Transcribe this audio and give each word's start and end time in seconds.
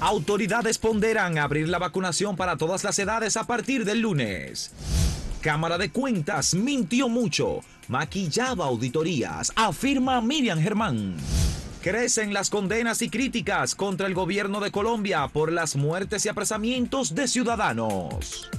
Autoridades 0.00 0.76
ponderan 0.76 1.38
abrir 1.38 1.68
la 1.68 1.78
vacunación 1.78 2.36
para 2.36 2.58
todas 2.58 2.84
las 2.84 2.98
edades 2.98 3.36
a 3.38 3.46
partir 3.46 3.86
del 3.86 4.00
lunes. 4.00 4.72
Cámara 5.40 5.78
de 5.78 5.90
Cuentas 5.90 6.54
mintió 6.54 7.08
mucho, 7.08 7.60
maquillaba 7.88 8.66
auditorías, 8.66 9.52
afirma 9.56 10.20
Miriam 10.20 10.60
Germán. 10.60 11.16
Crecen 11.80 12.34
las 12.34 12.50
condenas 12.50 13.00
y 13.00 13.08
críticas 13.08 13.74
contra 13.74 14.06
el 14.06 14.12
gobierno 14.12 14.60
de 14.60 14.70
Colombia 14.70 15.28
por 15.28 15.50
las 15.50 15.76
muertes 15.76 16.26
y 16.26 16.28
apresamientos 16.28 17.14
de 17.14 17.26
ciudadanos. 17.26 18.50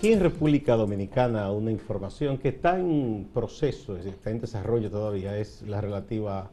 Aquí 0.00 0.14
en 0.14 0.20
República 0.20 0.76
Dominicana 0.76 1.52
una 1.52 1.70
información 1.70 2.38
que 2.38 2.48
está 2.48 2.80
en 2.80 3.28
proceso, 3.34 3.98
está 3.98 4.30
en 4.30 4.40
desarrollo 4.40 4.90
todavía, 4.90 5.36
es 5.36 5.60
la 5.60 5.82
relativa 5.82 6.50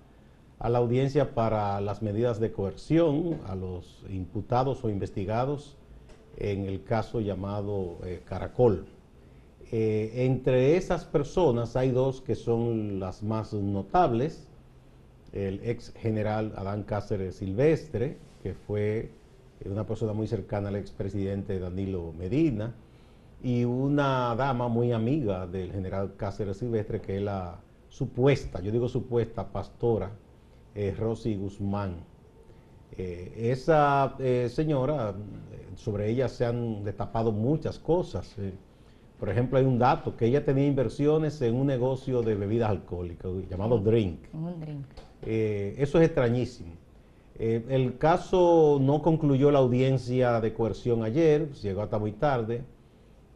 a 0.59 0.69
la 0.69 0.79
audiencia 0.79 1.33
para 1.33 1.79
las 1.79 2.01
medidas 2.01 2.41
de 2.41 2.51
coerción 2.51 3.39
a 3.47 3.55
los 3.55 4.03
imputados 4.09 4.83
o 4.83 4.89
investigados 4.89 5.77
en 6.35 6.65
el 6.65 6.83
caso 6.83 7.21
llamado 7.21 7.99
eh, 8.03 8.21
Caracol. 8.25 8.85
Eh, 9.71 10.25
entre 10.25 10.75
esas 10.75 11.05
personas 11.05 11.77
hay 11.77 11.91
dos 11.91 12.19
que 12.19 12.35
son 12.35 12.99
las 12.99 13.23
más 13.23 13.53
notables, 13.53 14.45
el 15.31 15.61
ex 15.63 15.93
general 15.93 16.51
Adán 16.57 16.83
Cáceres 16.83 17.37
Silvestre, 17.37 18.17
que 18.43 18.53
fue 18.53 19.09
una 19.63 19.85
persona 19.85 20.11
muy 20.11 20.27
cercana 20.27 20.67
al 20.67 20.75
expresidente 20.75 21.57
Danilo 21.59 22.11
Medina, 22.11 22.75
y 23.47 23.63
una 23.63 24.35
dama 24.35 24.67
muy 24.67 24.91
amiga 24.91 25.47
del 25.47 25.71
general 25.71 26.15
Cáceres 26.17 26.57
Silvestre, 26.57 26.99
que 26.99 27.15
es 27.15 27.21
la 27.21 27.61
supuesta, 27.87 28.59
yo 28.59 28.73
digo 28.73 28.89
supuesta, 28.89 29.47
pastora 29.47 30.11
eh, 30.75 30.93
Rosy 30.99 31.37
Guzmán. 31.37 31.95
Eh, 32.97 33.51
esa 33.53 34.17
eh, 34.19 34.49
señora, 34.51 35.15
sobre 35.77 36.09
ella 36.09 36.27
se 36.27 36.45
han 36.45 36.83
destapado 36.83 37.31
muchas 37.31 37.79
cosas. 37.79 38.35
por 39.17 39.29
ejemplo, 39.29 39.57
hay 39.57 39.63
un 39.63 39.79
dato, 39.79 40.17
que 40.17 40.25
ella 40.25 40.43
tenía 40.43 40.67
inversiones 40.67 41.41
en 41.41 41.55
un 41.55 41.67
negocio 41.67 42.21
de 42.23 42.35
bebidas 42.35 42.69
alcohólicas 42.69 43.31
llamado 43.49 43.79
Drink. 43.79 44.25
Un 44.33 44.59
drink. 44.59 44.85
eso 45.21 45.99
es 46.01 46.05
extrañísimo. 46.05 46.73
el 47.39 47.97
caso 47.97 48.77
no 48.81 49.01
concluyó 49.01 49.51
la 49.51 49.59
audiencia 49.59 50.41
de 50.41 50.53
coerción 50.53 51.01
ayer, 51.01 51.49
llegó 51.53 51.81
hasta 51.81 51.97
muy 51.97 52.11
tarde 52.11 52.65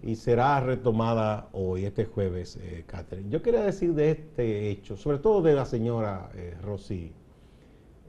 y 0.03 0.16
será 0.16 0.59
retomada 0.59 1.49
hoy, 1.53 1.85
este 1.85 2.05
jueves, 2.05 2.57
eh, 2.57 2.83
Catherine. 2.88 3.30
Yo 3.30 3.41
quería 3.41 3.61
decir 3.61 3.94
de 3.94 4.11
este 4.11 4.69
hecho, 4.69 4.97
sobre 4.97 5.19
todo 5.19 5.41
de 5.41 5.53
la 5.53 5.66
señora 5.66 6.30
eh, 6.35 6.55
Rosy 6.61 7.11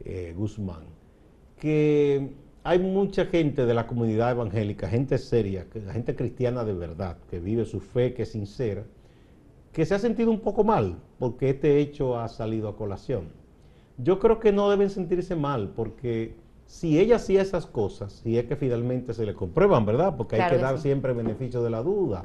eh, 0.04 0.34
Guzmán, 0.36 0.84
que 1.58 2.30
hay 2.64 2.78
mucha 2.78 3.26
gente 3.26 3.66
de 3.66 3.74
la 3.74 3.86
comunidad 3.86 4.30
evangélica, 4.30 4.88
gente 4.88 5.18
seria, 5.18 5.66
gente 5.92 6.16
cristiana 6.16 6.64
de 6.64 6.72
verdad, 6.72 7.18
que 7.28 7.40
vive 7.40 7.64
su 7.64 7.80
fe, 7.80 8.14
que 8.14 8.22
es 8.22 8.32
sincera, 8.32 8.84
que 9.72 9.84
se 9.84 9.94
ha 9.94 9.98
sentido 9.98 10.30
un 10.30 10.40
poco 10.40 10.64
mal 10.64 10.98
porque 11.18 11.50
este 11.50 11.78
hecho 11.78 12.18
ha 12.18 12.28
salido 12.28 12.68
a 12.68 12.76
colación. 12.76 13.28
Yo 13.98 14.18
creo 14.18 14.40
que 14.40 14.52
no 14.52 14.70
deben 14.70 14.90
sentirse 14.90 15.36
mal 15.36 15.72
porque 15.76 16.34
si 16.72 16.98
ella 16.98 17.16
hacía 17.16 17.42
esas 17.42 17.66
cosas, 17.66 18.14
si 18.14 18.38
es 18.38 18.46
que 18.46 18.56
finalmente 18.56 19.12
se 19.12 19.26
le 19.26 19.34
comprueban, 19.34 19.84
¿verdad? 19.84 20.16
Porque 20.16 20.40
hay 20.40 20.50
que 20.50 20.56
dar 20.56 20.78
siempre 20.78 21.12
beneficio 21.12 21.62
de 21.62 21.68
la 21.68 21.82
duda 21.82 22.24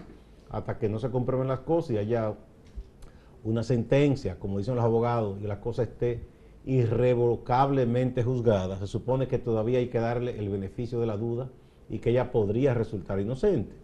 hasta 0.49 0.79
que 0.79 0.87
no 0.87 0.99
se 0.99 1.11
comprueben 1.11 1.49
las 1.49 1.59
cosas 1.59 1.91
y 1.91 1.97
haya 1.97 2.33
una 3.43 3.61
sentencia, 3.61 4.39
como 4.39 4.57
dicen 4.57 4.75
los 4.75 4.85
abogados, 4.85 5.37
y 5.41 5.47
la 5.47 5.59
cosa 5.59 5.83
esté 5.83 6.21
irrevocablemente 6.65 8.23
juzgada. 8.23 8.79
Se 8.79 8.87
supone 8.87 9.27
que 9.27 9.37
todavía 9.37 9.79
hay 9.79 9.89
que 9.89 9.99
darle 9.99 10.39
el 10.39 10.47
beneficio 10.47 11.01
de 11.01 11.07
la 11.07 11.17
duda 11.17 11.49
y 11.89 11.99
que 11.99 12.11
ella 12.11 12.31
podría 12.31 12.73
resultar 12.73 13.19
inocente 13.19 13.75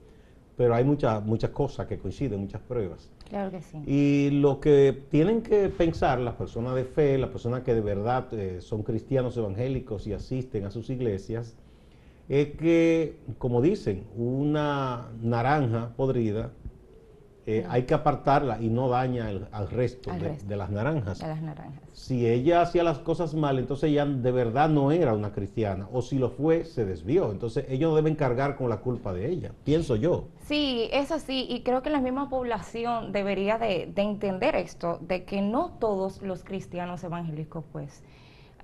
pero 0.56 0.76
hay 0.76 0.84
muchas 0.84 1.24
muchas 1.26 1.52
cosas 1.52 1.88
que 1.88 1.98
coinciden, 1.98 2.40
muchas 2.40 2.62
pruebas. 2.62 3.10
Claro 3.30 3.52
que 3.52 3.62
sí. 3.62 3.78
Y 3.88 4.30
lo 4.32 4.60
que 4.60 5.06
tienen 5.10 5.42
que 5.42 5.70
pensar 5.70 6.20
las 6.20 6.36
personas 6.36 6.76
de 6.76 6.86
fe, 6.86 7.18
las 7.18 7.30
personas 7.30 7.64
que 7.64 7.74
de 7.74 7.82
verdad 7.82 8.32
eh, 8.34 8.62
son 8.62 8.84
cristianos 8.84 9.36
evangélicos 9.38 10.06
y 10.08 10.14
asisten 10.14 10.66
a 10.66 10.72
sus 10.72 10.90
iglesias, 10.90 11.56
es 12.30 12.50
que, 12.56 13.18
como 13.38 13.62
dicen, 13.62 14.06
una 14.16 15.10
naranja 15.22 15.94
podrida 15.96 16.52
eh, 17.46 17.66
hay 17.70 17.84
que 17.84 17.94
apartarla 17.94 18.62
y 18.62 18.70
no 18.70 18.88
daña 18.88 19.28
al 19.52 19.70
resto, 19.70 20.12
de, 20.14 20.56
las 20.56 20.70
naranjas. 20.70 21.20
las 21.20 21.42
naranjas. 21.42 21.84
Si 21.92 22.26
ella 22.26 22.62
hacía 22.62 22.84
las 22.84 23.00
cosas 23.00 23.34
mal, 23.34 23.60
entonces 23.60 23.90
ella 23.90 24.06
de 24.06 24.32
verdad 24.32 24.70
no 24.70 24.94
era 24.94 25.14
una 25.14 25.34
cristiana, 25.34 25.90
o 25.92 26.02
si 26.02 26.18
lo 26.18 26.30
fue, 26.30 26.64
se 26.64 26.86
desvió. 26.86 27.32
Entonces 27.32 27.66
ellos 27.68 27.90
no 27.90 27.98
deben 27.98 28.16
cargar 28.16 28.56
con 28.56 28.70
la 28.70 28.78
culpa 28.78 29.12
de 29.12 29.30
ella, 29.30 29.52
pienso 29.66 29.98
yo. 29.98 30.30
Sí, 30.46 30.88
es 30.94 31.12
así, 31.12 31.46
y 31.50 31.64
creo 31.64 31.82
que 31.82 31.90
la 31.90 32.00
misma 32.00 32.30
población 32.30 33.12
debería 33.12 33.58
de, 33.58 33.92
entender 33.94 34.56
esto, 34.56 35.00
de 35.02 35.26
que 35.26 35.42
no 35.42 35.72
todos 35.80 36.22
los 36.22 36.46
cristianos 36.46 37.04
evangélicos, 37.04 37.66
pues, 37.74 38.04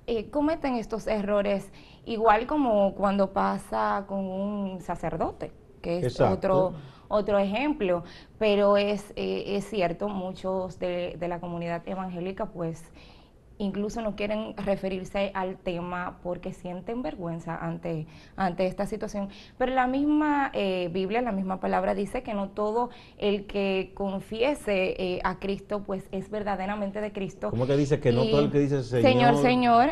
eh, 0.06 0.30
cometen 0.30 0.76
estos 0.76 1.06
errores, 1.06 1.70
igual 2.06 2.46
como 2.46 2.94
cuando 2.94 3.34
pasa 3.34 4.04
con 4.08 4.20
un 4.20 4.80
sacerdote, 4.80 5.52
que 5.82 5.98
es 5.98 6.18
otro 6.18 6.72
otro 7.10 7.38
ejemplo, 7.38 8.04
pero 8.38 8.76
es, 8.78 9.12
eh, 9.16 9.56
es 9.56 9.66
cierto, 9.68 10.08
muchos 10.08 10.78
de, 10.78 11.16
de 11.18 11.28
la 11.28 11.40
comunidad 11.40 11.86
evangélica 11.86 12.46
pues 12.46 12.82
incluso 13.60 14.00
no 14.00 14.16
quieren 14.16 14.54
referirse 14.56 15.30
al 15.34 15.58
tema 15.58 16.18
porque 16.22 16.52
sienten 16.52 17.02
vergüenza 17.02 17.56
ante, 17.56 18.06
ante 18.36 18.66
esta 18.66 18.86
situación. 18.86 19.28
Pero 19.58 19.74
la 19.74 19.86
misma 19.86 20.50
eh, 20.54 20.88
Biblia, 20.92 21.20
la 21.20 21.32
misma 21.32 21.60
palabra 21.60 21.94
dice 21.94 22.22
que 22.22 22.32
no 22.32 22.48
todo 22.48 22.90
el 23.18 23.46
que 23.46 23.92
confiese 23.94 24.96
eh, 24.98 25.20
a 25.24 25.38
Cristo 25.38 25.82
pues 25.86 26.04
es 26.10 26.30
verdaderamente 26.30 27.00
de 27.00 27.12
Cristo. 27.12 27.50
¿Cómo 27.50 27.66
que 27.66 27.76
dice 27.76 28.00
que 28.00 28.12
no 28.12 28.24
todo 28.24 28.40
el 28.40 28.50
que 28.50 28.60
dice 28.60 28.82
Señor, 28.82 29.36
Señor, 29.36 29.90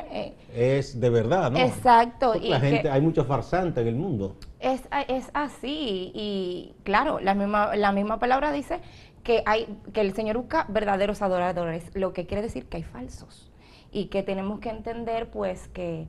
es 0.55 0.99
de 0.99 1.11
verdad, 1.11 1.51
¿no? 1.51 1.59
Exacto. 1.59 2.35
y 2.35 2.49
la 2.49 2.61
gente, 2.61 2.89
hay 2.89 3.03
muchos 3.03 3.27
farsantes 3.27 3.83
en 3.83 3.89
el 3.89 3.97
mundo. 3.97 4.37
Es, 4.61 4.83
es 5.09 5.31
así 5.35 6.11
y 6.15 6.75
claro, 6.85 7.21
la 7.21 7.35
misma, 7.35 7.77
la 7.77 7.93
misma 7.93 8.19
palabra 8.19 8.51
dice 8.51 8.81
que, 9.23 9.43
hay, 9.45 9.69
que 9.93 10.01
el 10.01 10.15
Señor 10.15 10.39
busca 10.39 10.65
verdaderos 10.69 11.21
adoradores, 11.21 11.91
lo 11.95 12.15
que 12.15 12.27
quiere 12.27 12.43
decir 12.43 12.67
que 12.67 12.79
hay 12.79 12.83
falsos 12.83 13.49
y 13.93 14.07
que 14.07 14.23
tenemos 14.23 14.61
que 14.61 14.71
entender 14.71 15.31
pues 15.31 15.69
que, 15.69 16.07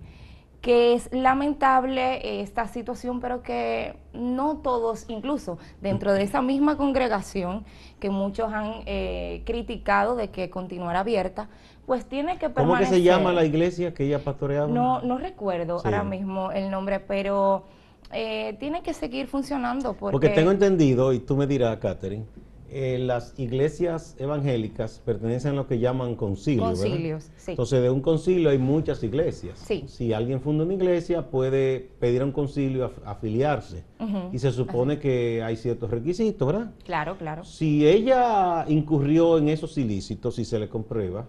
que 0.62 0.94
es 0.94 1.10
lamentable 1.14 2.42
esta 2.42 2.68
situación, 2.68 3.20
pero 3.20 3.42
que 3.42 3.96
no 4.14 4.58
todos, 4.58 5.06
incluso 5.08 5.58
dentro 5.82 6.14
de 6.14 6.24
esa 6.24 6.42
misma 6.42 6.78
congregación 6.78 7.64
que 8.00 8.10
muchos 8.10 8.52
han 8.52 8.84
eh, 8.86 9.42
criticado 9.46 10.16
de 10.16 10.30
que 10.30 10.50
continuara 10.50 11.00
abierta, 11.02 11.50
pues 11.86 12.06
tiene 12.06 12.38
que 12.38 12.50
permanecer. 12.50 12.66
¿Cómo 12.66 12.78
que 12.78 12.86
se 12.86 13.02
llama 13.02 13.34
la 13.34 13.46
iglesia 13.46 13.94
que 13.94 14.06
ella 14.06 14.24
pastoreaba? 14.24 14.68
No, 14.68 15.02
no 15.02 15.18
recuerdo 15.18 15.82
ahora 15.84 16.04
mismo 16.04 16.52
el 16.52 16.70
nombre, 16.70 17.00
pero 17.00 17.64
eh, 18.12 18.56
tiene 18.60 18.82
que 18.84 18.94
seguir 18.94 19.28
funcionando. 19.28 19.94
Porque... 19.94 20.12
porque 20.12 20.30
tengo 20.30 20.52
entendido, 20.52 21.14
y 21.14 21.20
tú 21.20 21.36
me 21.36 21.48
dirás, 21.48 21.78
Catherine, 21.78 22.26
eh, 22.72 23.00
las 23.00 23.38
iglesias 23.38 24.16
evangélicas 24.20 25.02
pertenecen 25.04 25.52
a 25.52 25.56
lo 25.56 25.68
que 25.68 25.80
llaman 25.80 26.16
concilios. 26.16 26.80
Concilios, 26.80 27.32
sí. 27.36 27.52
Entonces, 27.52 27.82
de 27.82 27.90
un 27.90 28.02
concilio 28.02 28.50
hay 28.50 28.58
muchas 28.58 29.04
iglesias. 29.04 29.60
Sí. 29.60 29.84
Si 29.88 30.14
alguien 30.14 30.42
funda 30.42 30.64
una 30.64 30.74
iglesia, 30.74 31.30
puede 31.30 31.90
pedir 32.00 32.22
a 32.22 32.26
un 32.26 32.32
concilio 32.32 32.92
afiliarse. 33.06 33.84
Y 34.32 34.40
se 34.40 34.52
supone 34.52 34.98
que 34.98 35.44
hay 35.44 35.58
ciertos 35.58 35.90
requisitos, 35.90 36.48
¿verdad? 36.48 36.72
Claro, 36.86 37.18
claro. 37.18 37.44
Si 37.44 37.86
ella 37.86 38.66
incurrió 38.68 39.38
en 39.38 39.50
esos 39.50 39.78
ilícitos, 39.78 40.40
y 40.40 40.46
se 40.46 40.60
le 40.60 40.70
comprueba, 40.70 41.28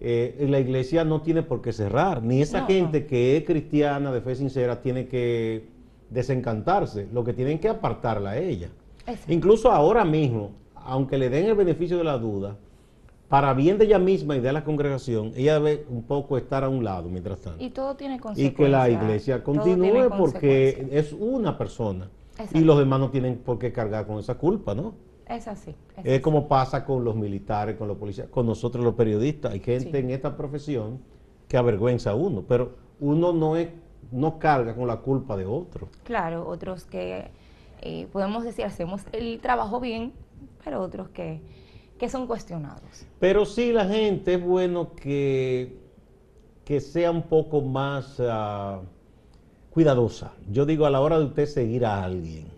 eh, 0.00 0.46
la 0.48 0.58
iglesia 0.58 1.04
no 1.04 1.22
tiene 1.22 1.42
por 1.42 1.62
qué 1.62 1.72
cerrar. 1.72 2.22
Ni 2.22 2.42
esa 2.42 2.66
gente 2.66 3.06
que 3.06 3.36
es 3.36 3.44
cristiana, 3.44 4.12
de 4.12 4.20
fe 4.20 4.34
sincera, 4.34 4.82
tiene 4.82 5.06
que 5.06 5.68
desencantarse, 6.10 7.08
lo 7.12 7.24
que 7.24 7.32
tienen 7.32 7.58
que 7.58 7.68
apartarla 7.68 8.30
a 8.30 8.38
ella. 8.38 8.70
Incluso 9.28 9.70
ahora 9.70 10.04
mismo, 10.04 10.52
aunque 10.74 11.18
le 11.18 11.30
den 11.30 11.46
el 11.46 11.54
beneficio 11.54 11.98
de 11.98 12.04
la 12.04 12.18
duda, 12.18 12.56
para 13.28 13.54
bien 13.54 13.78
de 13.78 13.86
ella 13.86 13.98
misma 13.98 14.36
y 14.36 14.40
de 14.40 14.52
la 14.52 14.64
congregación, 14.64 15.32
ella 15.34 15.54
debe 15.54 15.86
un 15.88 16.02
poco 16.04 16.36
estar 16.36 16.62
a 16.62 16.68
un 16.68 16.84
lado 16.84 17.08
mientras 17.08 17.40
tanto. 17.40 17.62
Y 17.62 17.70
todo 17.70 17.96
tiene 17.96 18.20
consecuencias. 18.20 18.52
Y 18.52 18.54
que 18.54 18.68
la 18.68 18.88
iglesia 18.88 19.42
continúe 19.42 20.10
porque 20.16 20.88
es 20.92 21.12
una 21.12 21.56
persona. 21.58 22.10
Y 22.52 22.60
los 22.60 22.78
demás 22.78 23.00
no 23.00 23.10
tienen 23.10 23.38
por 23.38 23.58
qué 23.58 23.72
cargar 23.72 24.06
con 24.06 24.18
esa 24.18 24.36
culpa, 24.36 24.74
¿no? 24.74 24.94
Es 25.26 25.48
así. 25.48 25.74
Es, 26.02 26.20
como 26.20 26.48
pasa 26.48 26.84
con 26.84 27.02
los 27.02 27.16
militares, 27.16 27.76
con 27.76 27.88
los 27.88 27.96
policías, 27.96 28.28
con 28.28 28.46
nosotros 28.46 28.84
los 28.84 28.94
periodistas. 28.94 29.52
Hay 29.52 29.60
gente 29.60 29.98
en 29.98 30.10
esta 30.10 30.36
profesión 30.36 31.00
que 31.48 31.56
avergüenza 31.56 32.10
a 32.10 32.14
uno, 32.14 32.44
pero 32.46 32.72
uno 33.00 33.32
no 33.32 33.56
es 33.56 33.68
no 34.10 34.38
carga 34.38 34.74
con 34.74 34.86
la 34.86 34.98
culpa 34.98 35.36
de 35.36 35.46
otro. 35.46 35.88
Claro, 36.04 36.46
otros 36.46 36.84
que 36.84 37.30
eh, 37.84 38.08
podemos 38.12 38.42
decir 38.42 38.64
hacemos 38.64 39.02
el 39.12 39.38
trabajo 39.40 39.78
bien, 39.78 40.12
pero 40.64 40.80
otros 40.80 41.08
que 41.10 41.40
que 41.98 42.08
son 42.08 42.26
cuestionados. 42.26 43.06
Pero 43.20 43.44
sí 43.44 43.72
la 43.72 43.86
gente 43.86 44.34
es 44.34 44.42
bueno 44.42 44.94
que, 44.94 45.78
que 46.64 46.80
sea 46.80 47.10
un 47.10 47.22
poco 47.22 47.60
más 47.60 48.20
ah, 48.20 48.80
cuidadosa. 49.70 50.32
Yo 50.50 50.66
digo 50.66 50.86
a 50.86 50.90
la 50.90 51.00
hora 51.00 51.18
de 51.18 51.26
usted 51.26 51.46
seguir 51.46 51.86
a 51.86 52.02
alguien, 52.02 52.48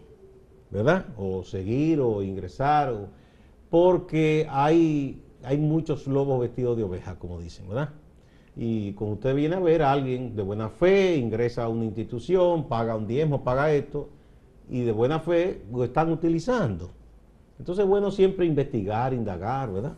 ¿verdad? 0.70 1.06
O 1.18 1.44
seguir 1.44 2.00
o 2.00 2.22
ingresar, 2.22 2.94
porque 3.70 4.46
hay, 4.50 5.22
hay 5.42 5.58
muchos 5.58 6.06
lobos 6.06 6.40
vestidos 6.40 6.76
de 6.76 6.84
oveja, 6.84 7.18
como 7.18 7.38
dicen, 7.38 7.68
¿verdad? 7.68 7.90
Y 8.58 8.94
cuando 8.94 9.16
usted 9.16 9.34
viene 9.34 9.56
a 9.56 9.60
ver 9.60 9.82
a 9.82 9.92
alguien 9.92 10.34
de 10.34 10.42
buena 10.42 10.70
fe, 10.70 11.16
ingresa 11.16 11.64
a 11.64 11.68
una 11.68 11.84
institución, 11.84 12.68
paga 12.68 12.96
un 12.96 13.06
diezmo, 13.06 13.44
paga 13.44 13.70
esto, 13.70 14.08
y 14.68 14.82
de 14.82 14.92
buena 14.92 15.20
fe 15.20 15.62
lo 15.72 15.84
están 15.84 16.10
utilizando. 16.10 16.90
Entonces 17.58 17.84
es 17.84 17.88
bueno 17.88 18.10
siempre 18.10 18.46
investigar, 18.46 19.14
indagar, 19.14 19.72
¿verdad? 19.72 19.94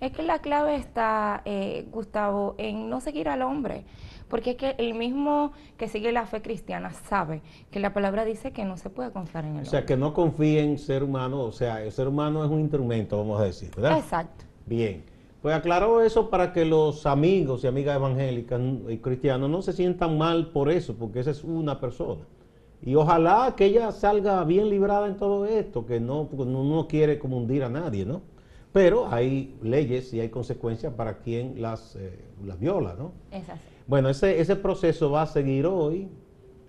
Es 0.00 0.12
que 0.12 0.22
la 0.22 0.38
clave 0.38 0.76
está, 0.76 1.42
eh, 1.44 1.86
Gustavo, 1.90 2.54
en 2.56 2.88
no 2.88 3.00
seguir 3.00 3.28
al 3.28 3.42
hombre. 3.42 3.84
Porque 4.28 4.52
es 4.52 4.56
que 4.56 4.74
el 4.78 4.94
mismo 4.94 5.52
que 5.76 5.88
sigue 5.88 6.12
la 6.12 6.24
fe 6.24 6.40
cristiana 6.40 6.92
sabe 6.92 7.42
que 7.70 7.80
la 7.80 7.92
palabra 7.92 8.24
dice 8.24 8.52
que 8.52 8.64
no 8.64 8.76
se 8.76 8.88
puede 8.88 9.10
confiar 9.10 9.44
en 9.44 9.50
el 9.50 9.56
hombre. 9.56 9.68
O 9.68 9.70
sea, 9.70 9.84
que 9.84 9.96
no 9.96 10.14
confíe 10.14 10.62
en 10.62 10.78
ser 10.78 11.02
humano, 11.02 11.40
o 11.42 11.52
sea, 11.52 11.82
el 11.82 11.90
ser 11.90 12.06
humano 12.06 12.44
es 12.44 12.50
un 12.50 12.60
instrumento, 12.60 13.18
vamos 13.18 13.40
a 13.40 13.44
decir, 13.44 13.70
¿verdad? 13.74 13.98
Exacto. 13.98 14.44
Bien. 14.66 15.02
Pues 15.42 15.54
aclaró 15.54 16.00
eso 16.00 16.30
para 16.30 16.52
que 16.52 16.64
los 16.64 17.06
amigos 17.06 17.64
y 17.64 17.66
amigas 17.66 17.96
evangélicas 17.96 18.60
y 18.88 18.98
cristianos 18.98 19.50
no 19.50 19.62
se 19.62 19.72
sientan 19.72 20.16
mal 20.16 20.48
por 20.52 20.70
eso, 20.70 20.94
porque 20.94 21.20
esa 21.20 21.32
es 21.32 21.42
una 21.42 21.80
persona. 21.80 22.22
Y 22.82 22.94
ojalá 22.94 23.54
que 23.56 23.66
ella 23.66 23.92
salga 23.92 24.42
bien 24.44 24.70
librada 24.70 25.06
en 25.06 25.16
todo 25.16 25.46
esto, 25.46 25.84
que 25.84 26.00
no, 26.00 26.28
no, 26.32 26.88
quiere 26.88 27.18
como 27.18 27.36
hundir 27.36 27.62
a 27.64 27.68
nadie, 27.68 28.06
¿no? 28.06 28.22
Pero 28.72 29.08
hay 29.10 29.58
leyes 29.62 30.14
y 30.14 30.20
hay 30.20 30.28
consecuencias 30.28 30.94
para 30.94 31.18
quien 31.18 31.60
las, 31.60 31.96
eh, 31.96 32.18
las 32.44 32.58
viola, 32.58 32.94
¿no? 32.96 33.12
Es 33.30 33.48
así. 33.48 33.60
Bueno, 33.90 34.08
ese, 34.08 34.40
ese 34.40 34.54
proceso 34.54 35.10
va 35.10 35.22
a 35.22 35.26
seguir 35.26 35.66
hoy. 35.66 36.08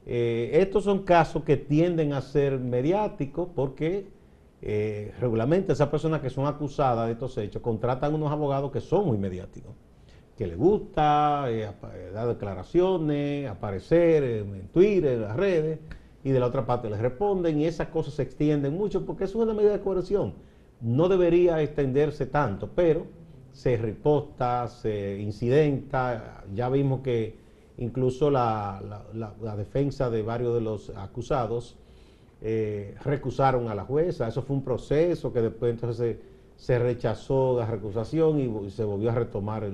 Eh, 0.07 0.49
estos 0.53 0.85
son 0.85 1.03
casos 1.03 1.43
que 1.43 1.55
tienden 1.55 2.13
a 2.13 2.21
ser 2.21 2.57
mediáticos 2.57 3.49
porque 3.55 4.07
eh, 4.63 5.13
regularmente 5.19 5.73
esas 5.73 5.89
personas 5.89 6.21
que 6.21 6.31
son 6.31 6.47
acusadas 6.47 7.05
de 7.05 7.13
estos 7.13 7.37
hechos 7.37 7.61
contratan 7.61 8.15
unos 8.15 8.31
abogados 8.31 8.71
que 8.71 8.81
son 8.81 9.05
muy 9.05 9.19
mediáticos, 9.19 9.71
que 10.35 10.47
les 10.47 10.57
gusta 10.57 11.45
eh, 11.49 11.69
dar 12.11 12.27
declaraciones, 12.27 13.47
aparecer 13.47 14.23
en 14.23 14.67
Twitter, 14.69 15.13
en 15.13 15.21
las 15.21 15.35
redes, 15.35 15.79
y 16.23 16.31
de 16.31 16.39
la 16.39 16.47
otra 16.47 16.65
parte 16.65 16.89
les 16.89 16.99
responden 16.99 17.59
y 17.59 17.65
esas 17.65 17.87
cosas 17.89 18.13
se 18.13 18.23
extienden 18.23 18.75
mucho 18.75 19.05
porque 19.05 19.23
es 19.23 19.35
una 19.35 19.53
medida 19.53 19.71
de 19.71 19.79
coerción. 19.79 20.33
No 20.81 21.09
debería 21.09 21.61
extenderse 21.61 22.25
tanto, 22.25 22.69
pero 22.75 23.05
se 23.51 23.77
reposta, 23.77 24.67
se 24.67 25.19
incidenta, 25.19 26.43
ya 26.53 26.69
vimos 26.69 27.01
que 27.01 27.35
incluso 27.77 28.29
la 28.29 29.55
defensa 29.57 30.09
de 30.09 30.21
varios 30.21 30.53
de 30.53 30.61
los 30.61 30.89
acusados 30.91 31.77
eh, 32.43 32.95
recusaron 33.03 33.69
a 33.69 33.75
la 33.75 33.85
jueza. 33.85 34.27
Eso 34.27 34.41
fue 34.41 34.55
un 34.55 34.63
proceso 34.63 35.31
que 35.31 35.41
después 35.41 35.73
entonces 35.73 36.17
se, 36.55 36.79
rechazó 36.79 37.59
la 37.59 37.67
recusación 37.67 38.39
y, 38.39 38.71
se 38.71 38.83
volvió 38.83 39.11
a 39.11 39.15
retomar 39.15 39.69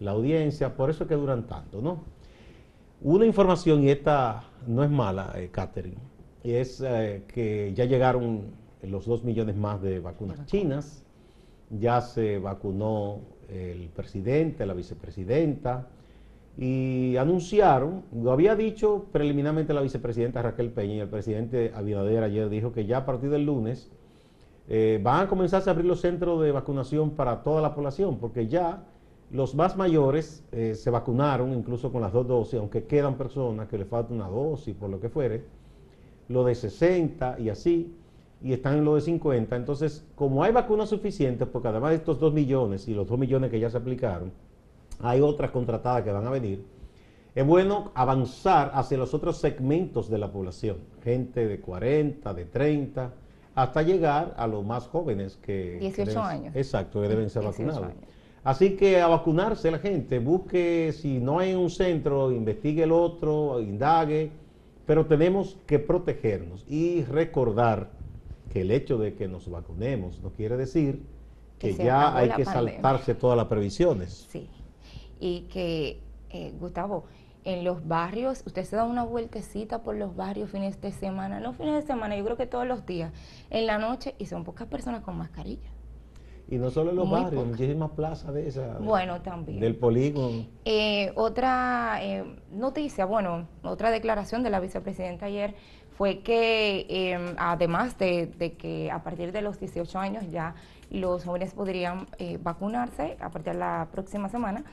la 0.00 0.10
audiencia. 0.10 0.76
Por 0.76 0.90
eso 0.90 1.04
es 1.04 1.08
que 1.08 1.14
duran 1.14 1.46
tanto, 1.46 1.80
¿no? 1.80 2.02
Una 3.02 3.24
información, 3.24 3.82
y 3.82 3.90
esta 3.90 4.44
no 4.66 4.84
es 4.84 4.90
mala, 4.90 5.32
eh, 5.34 5.48
Catherine, 5.50 5.96
es 6.44 6.82
eh, 6.84 7.24
que 7.26 7.72
ya 7.74 7.86
llegaron 7.86 8.42
los 8.82 9.06
dos 9.06 9.24
millones 9.24 9.56
más 9.56 9.80
de 9.80 10.00
vacunas 10.00 10.44
chinas, 10.46 11.04
ya 11.70 12.00
se 12.02 12.38
vacunó 12.38 13.20
el 13.48 13.88
presidente, 13.88 14.66
la 14.66 14.74
vicepresidenta, 14.74 15.88
y 16.58 17.16
anunciaron, 17.16 18.02
lo 18.12 18.32
había 18.32 18.54
dicho 18.54 19.06
preliminarmente 19.12 19.72
la 19.72 19.80
vicepresidenta 19.80 20.42
Raquel 20.42 20.70
Peña 20.70 20.94
y 20.94 21.00
el 21.00 21.08
presidente 21.08 21.72
Abinader 21.74 22.22
ayer 22.22 22.50
dijo 22.50 22.72
que 22.72 22.84
ya 22.84 22.98
a 22.98 23.06
partir 23.06 23.30
del 23.30 23.46
lunes 23.46 23.90
eh, 24.68 25.00
van 25.02 25.24
a 25.24 25.28
comenzar 25.28 25.62
a 25.66 25.70
abrir 25.70 25.86
los 25.86 26.00
centros 26.00 26.42
de 26.42 26.52
vacunación 26.52 27.12
para 27.12 27.42
toda 27.42 27.62
la 27.62 27.74
población, 27.74 28.18
porque 28.18 28.46
ya 28.46 28.84
los 29.32 29.54
más 29.54 29.76
mayores 29.76 30.42
eh, 30.50 30.74
se 30.74 30.90
vacunaron 30.90 31.52
incluso 31.54 31.92
con 31.92 32.02
las 32.02 32.12
dos 32.12 32.26
dosis, 32.26 32.58
aunque 32.58 32.84
quedan 32.84 33.16
personas 33.16 33.68
que 33.68 33.78
le 33.78 33.84
falta 33.84 34.12
una 34.12 34.28
dosis 34.28 34.74
por 34.74 34.90
lo 34.90 35.00
que 35.00 35.08
fuere, 35.08 35.44
lo 36.28 36.44
de 36.44 36.54
60 36.54 37.38
y 37.38 37.48
así, 37.48 37.94
y 38.42 38.52
están 38.52 38.78
en 38.78 38.84
lo 38.84 38.94
de 38.94 39.02
50. 39.02 39.54
Entonces, 39.54 40.04
como 40.14 40.42
hay 40.42 40.52
vacunas 40.52 40.88
suficientes, 40.88 41.46
porque 41.46 41.68
además 41.68 41.90
de 41.90 41.96
estos 41.96 42.18
2 42.18 42.32
millones 42.32 42.88
y 42.88 42.94
los 42.94 43.06
2 43.06 43.18
millones 43.18 43.50
que 43.50 43.60
ya 43.60 43.70
se 43.70 43.76
aplicaron, 43.76 44.32
hay 45.00 45.20
otras 45.20 45.50
contratadas 45.50 46.02
que 46.02 46.10
van 46.10 46.26
a 46.26 46.30
venir, 46.30 46.64
es 47.34 47.46
bueno 47.46 47.92
avanzar 47.94 48.72
hacia 48.74 48.98
los 48.98 49.14
otros 49.14 49.38
segmentos 49.38 50.10
de 50.10 50.18
la 50.18 50.32
población, 50.32 50.78
gente 51.04 51.46
de 51.46 51.60
40, 51.60 52.34
de 52.34 52.44
30, 52.44 53.12
hasta 53.54 53.82
llegar 53.82 54.34
a 54.36 54.46
los 54.46 54.64
más 54.64 54.88
jóvenes 54.88 55.36
que... 55.36 55.78
18 55.78 56.20
años. 56.20 56.56
Exacto, 56.56 57.00
que 57.00 57.08
deben 57.08 57.30
ser 57.30 57.44
vacunados. 57.44 57.92
Así 58.42 58.76
que 58.76 59.00
a 59.00 59.06
vacunarse 59.06 59.70
la 59.70 59.78
gente, 59.78 60.18
busque, 60.18 60.92
si 60.92 61.18
no 61.18 61.38
hay 61.38 61.54
un 61.54 61.70
centro, 61.70 62.32
investigue 62.32 62.84
el 62.84 62.92
otro, 62.92 63.60
indague, 63.60 64.30
pero 64.86 65.06
tenemos 65.06 65.58
que 65.66 65.78
protegernos 65.78 66.64
y 66.68 67.04
recordar 67.04 67.90
que 68.50 68.62
el 68.62 68.70
hecho 68.70 68.98
de 68.98 69.14
que 69.14 69.28
nos 69.28 69.48
vacunemos 69.48 70.20
no 70.20 70.30
quiere 70.30 70.56
decir 70.56 71.02
que, 71.58 71.74
ya 71.74 72.16
hay 72.16 72.30
que 72.30 72.44
saltarse 72.44 73.14
todas 73.14 73.36
las 73.36 73.46
previsiones. 73.46 74.26
Sí 74.30 74.48
y 75.20 75.42
que, 75.42 76.00
eh, 76.30 76.52
Gustavo, 76.58 77.04
en 77.44 77.62
los 77.64 77.86
barrios, 77.86 78.42
usted 78.46 78.64
se 78.64 78.76
da 78.76 78.84
una 78.84 79.04
vueltecita 79.04 79.82
por 79.82 79.96
los 79.96 80.16
barrios 80.16 80.50
fines 80.50 80.80
de 80.80 80.92
semana, 80.92 81.40
no 81.40 81.52
fines 81.52 81.74
de 81.74 81.82
semana, 81.82 82.16
yo 82.16 82.24
creo 82.24 82.36
que 82.36 82.46
todos 82.46 82.66
los 82.66 82.84
días, 82.86 83.12
en 83.50 83.66
la 83.66 83.78
noche, 83.78 84.14
y 84.18 84.26
son 84.26 84.44
pocas 84.44 84.66
personas 84.66 85.02
con 85.02 85.16
mascarilla. 85.16 85.70
Y 86.50 86.58
no 86.58 86.70
solo 86.70 86.90
en 86.90 86.96
los 86.96 87.08
barrios, 87.08 87.46
muchísimas 87.46 87.92
plazas 87.92 88.34
de 88.34 88.48
esas. 88.48 88.82
Bueno, 88.82 89.20
también. 89.22 89.60
Del 89.60 89.76
polígono. 89.76 90.46
Eh, 90.64 91.12
otra 91.14 91.98
eh, 92.02 92.24
noticia, 92.50 93.04
bueno, 93.04 93.46
otra 93.62 93.92
declaración 93.92 94.42
de 94.42 94.50
la 94.50 94.58
vicepresidenta 94.58 95.26
ayer 95.26 95.54
fue 95.96 96.20
que 96.20 96.86
em, 96.88 97.34
además 97.38 97.96
de, 97.98 98.26
de, 98.26 98.54
que 98.54 98.90
a 98.90 99.02
partir 99.04 99.32
de 99.32 99.42
los 99.42 99.60
18 99.60 99.98
años 99.98 100.24
ya 100.30 100.54
los 100.90 101.24
jóvenes 101.24 101.54
podrían 101.54 102.08
eh, 102.18 102.38
vacunarse 102.42 103.16
a 103.20 103.30
partir 103.30 103.52
de 103.52 103.58
la 103.60 103.88
próxima 103.92 104.28
semana, 104.28 104.64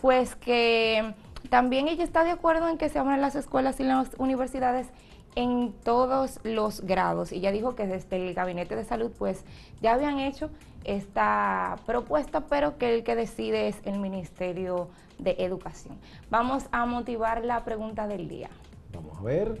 pues 0.00 0.34
que 0.34 1.14
también 1.48 1.86
ella 1.86 2.02
está 2.02 2.24
de 2.24 2.30
acuerdo 2.30 2.68
en 2.68 2.76
que 2.76 2.88
se 2.88 2.98
abran 2.98 3.20
las 3.20 3.36
escuelas 3.36 3.78
y 3.78 3.84
las 3.84 4.10
universidades 4.18 4.88
en 5.36 5.72
todos 5.84 6.40
los 6.42 6.80
grados. 6.80 7.32
Y 7.32 7.40
ya 7.40 7.52
dijo 7.52 7.76
que 7.76 7.86
desde 7.86 8.16
el 8.16 8.34
Gabinete 8.34 8.74
de 8.74 8.84
Salud 8.84 9.12
pues 9.16 9.44
ya 9.80 9.94
habían 9.94 10.18
hecho 10.18 10.50
esta 10.84 11.78
propuesta, 11.86 12.42
pero 12.42 12.78
que 12.78 12.94
el 12.94 13.04
que 13.04 13.14
decide 13.14 13.68
es 13.68 13.76
el 13.84 13.98
Ministerio 13.98 14.88
de 15.18 15.36
Educación. 15.38 15.98
Vamos 16.30 16.64
a 16.72 16.86
motivar 16.86 17.44
la 17.44 17.64
pregunta 17.64 18.06
del 18.06 18.28
día. 18.28 18.50
Vamos 18.92 19.18
a 19.18 19.22
ver. 19.22 19.60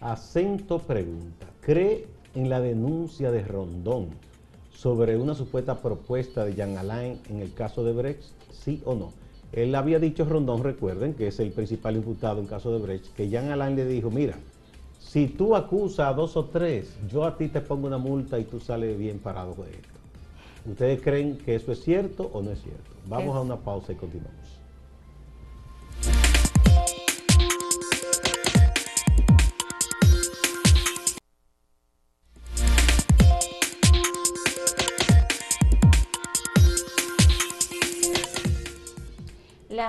Acento 0.00 0.78
pregunta. 0.80 1.46
¿Cree 1.60 2.06
en 2.34 2.48
la 2.48 2.60
denuncia 2.60 3.30
de 3.30 3.42
Rondón 3.42 4.08
sobre 4.72 5.16
una 5.16 5.34
supuesta 5.34 5.80
propuesta 5.80 6.44
de 6.44 6.54
Jean 6.54 6.76
Alain 6.76 7.20
en 7.28 7.40
el 7.40 7.52
caso 7.54 7.84
de 7.84 7.92
Brecht, 7.92 8.22
sí 8.50 8.82
o 8.84 8.94
no. 8.94 9.12
Él 9.52 9.74
había 9.74 9.98
dicho 9.98 10.24
Rondón, 10.24 10.64
recuerden, 10.64 11.14
que 11.14 11.28
es 11.28 11.38
el 11.40 11.52
principal 11.52 11.96
imputado 11.96 12.40
en 12.40 12.46
caso 12.46 12.72
de 12.72 12.82
Brecht, 12.82 13.14
que 13.14 13.28
Jean 13.28 13.50
Alain 13.50 13.76
le 13.76 13.84
dijo, 13.84 14.10
mira, 14.10 14.38
si 15.04 15.26
tú 15.26 15.54
acusas 15.54 16.08
a 16.08 16.12
dos 16.14 16.36
o 16.36 16.46
tres, 16.46 16.96
yo 17.10 17.24
a 17.24 17.36
ti 17.36 17.48
te 17.48 17.60
pongo 17.60 17.86
una 17.86 17.98
multa 17.98 18.38
y 18.38 18.44
tú 18.44 18.60
sales 18.60 18.98
bien 18.98 19.18
parado 19.18 19.54
de 19.56 19.70
esto. 19.70 19.88
¿Ustedes 20.70 21.00
creen 21.02 21.36
que 21.38 21.54
eso 21.56 21.72
es 21.72 21.82
cierto 21.82 22.30
o 22.32 22.40
no 22.40 22.50
es 22.50 22.62
cierto? 22.62 22.82
Vamos 23.08 23.36
a 23.36 23.40
una 23.40 23.56
pausa 23.56 23.92
y 23.92 23.96
continuamos. 23.96 24.41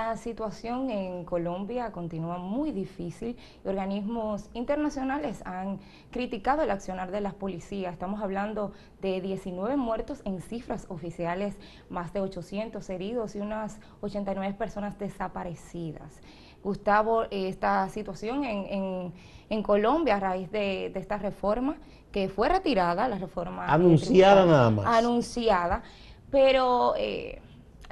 La 0.06 0.18
situación 0.18 0.90
en 0.90 1.24
Colombia 1.24 1.90
continúa 1.90 2.36
muy 2.36 2.72
difícil 2.72 3.38
y 3.64 3.68
organismos 3.68 4.50
internacionales 4.52 5.40
han 5.46 5.80
criticado 6.10 6.60
el 6.60 6.70
accionar 6.70 7.10
de 7.10 7.22
las 7.22 7.32
policías. 7.32 7.94
Estamos 7.94 8.20
hablando 8.20 8.72
de 9.00 9.22
19 9.22 9.76
muertos 9.76 10.20
en 10.26 10.42
cifras 10.42 10.84
oficiales, 10.90 11.56
más 11.88 12.12
de 12.12 12.20
800 12.20 12.86
heridos 12.90 13.34
y 13.34 13.40
unas 13.40 13.80
89 14.02 14.54
personas 14.58 14.98
desaparecidas. 14.98 16.20
Gustavo, 16.62 17.24
esta 17.30 17.88
situación 17.88 18.44
en, 18.44 19.14
en, 19.48 19.62
Colombia 19.62 20.16
a 20.16 20.20
raíz 20.20 20.50
de, 20.50 20.92
esta 20.94 21.16
reforma 21.16 21.76
que 22.12 22.28
fue 22.28 22.50
retirada, 22.50 23.08
la 23.08 23.16
reforma... 23.16 23.72
Anunciada 23.72 24.44
nada 24.44 24.68
más. 24.68 24.84
Anunciada, 24.84 25.82
pero... 26.30 26.92
Eh, 26.98 27.40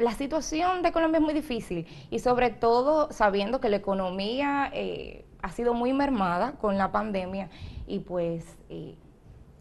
la 0.03 0.13
situación 0.13 0.83
de 0.83 0.93
Colombia 0.93 1.19
es 1.19 1.25
muy 1.25 1.35
difícil 1.35 1.87
y 2.11 2.19
sobre 2.19 2.51
todo 2.51 3.11
sabiendo 3.13 3.61
que 3.61 3.69
la 3.69 3.77
economía 3.77 4.71
eh, 4.75 5.25
ha 5.41 5.51
sido 5.51 5.75
muy 5.75 5.93
mermada 5.93 6.53
con 6.53 6.77
la 6.77 6.93
pandemia 6.93 7.49
y 7.87 8.01
pues 8.01 8.45
eh, 8.69 8.95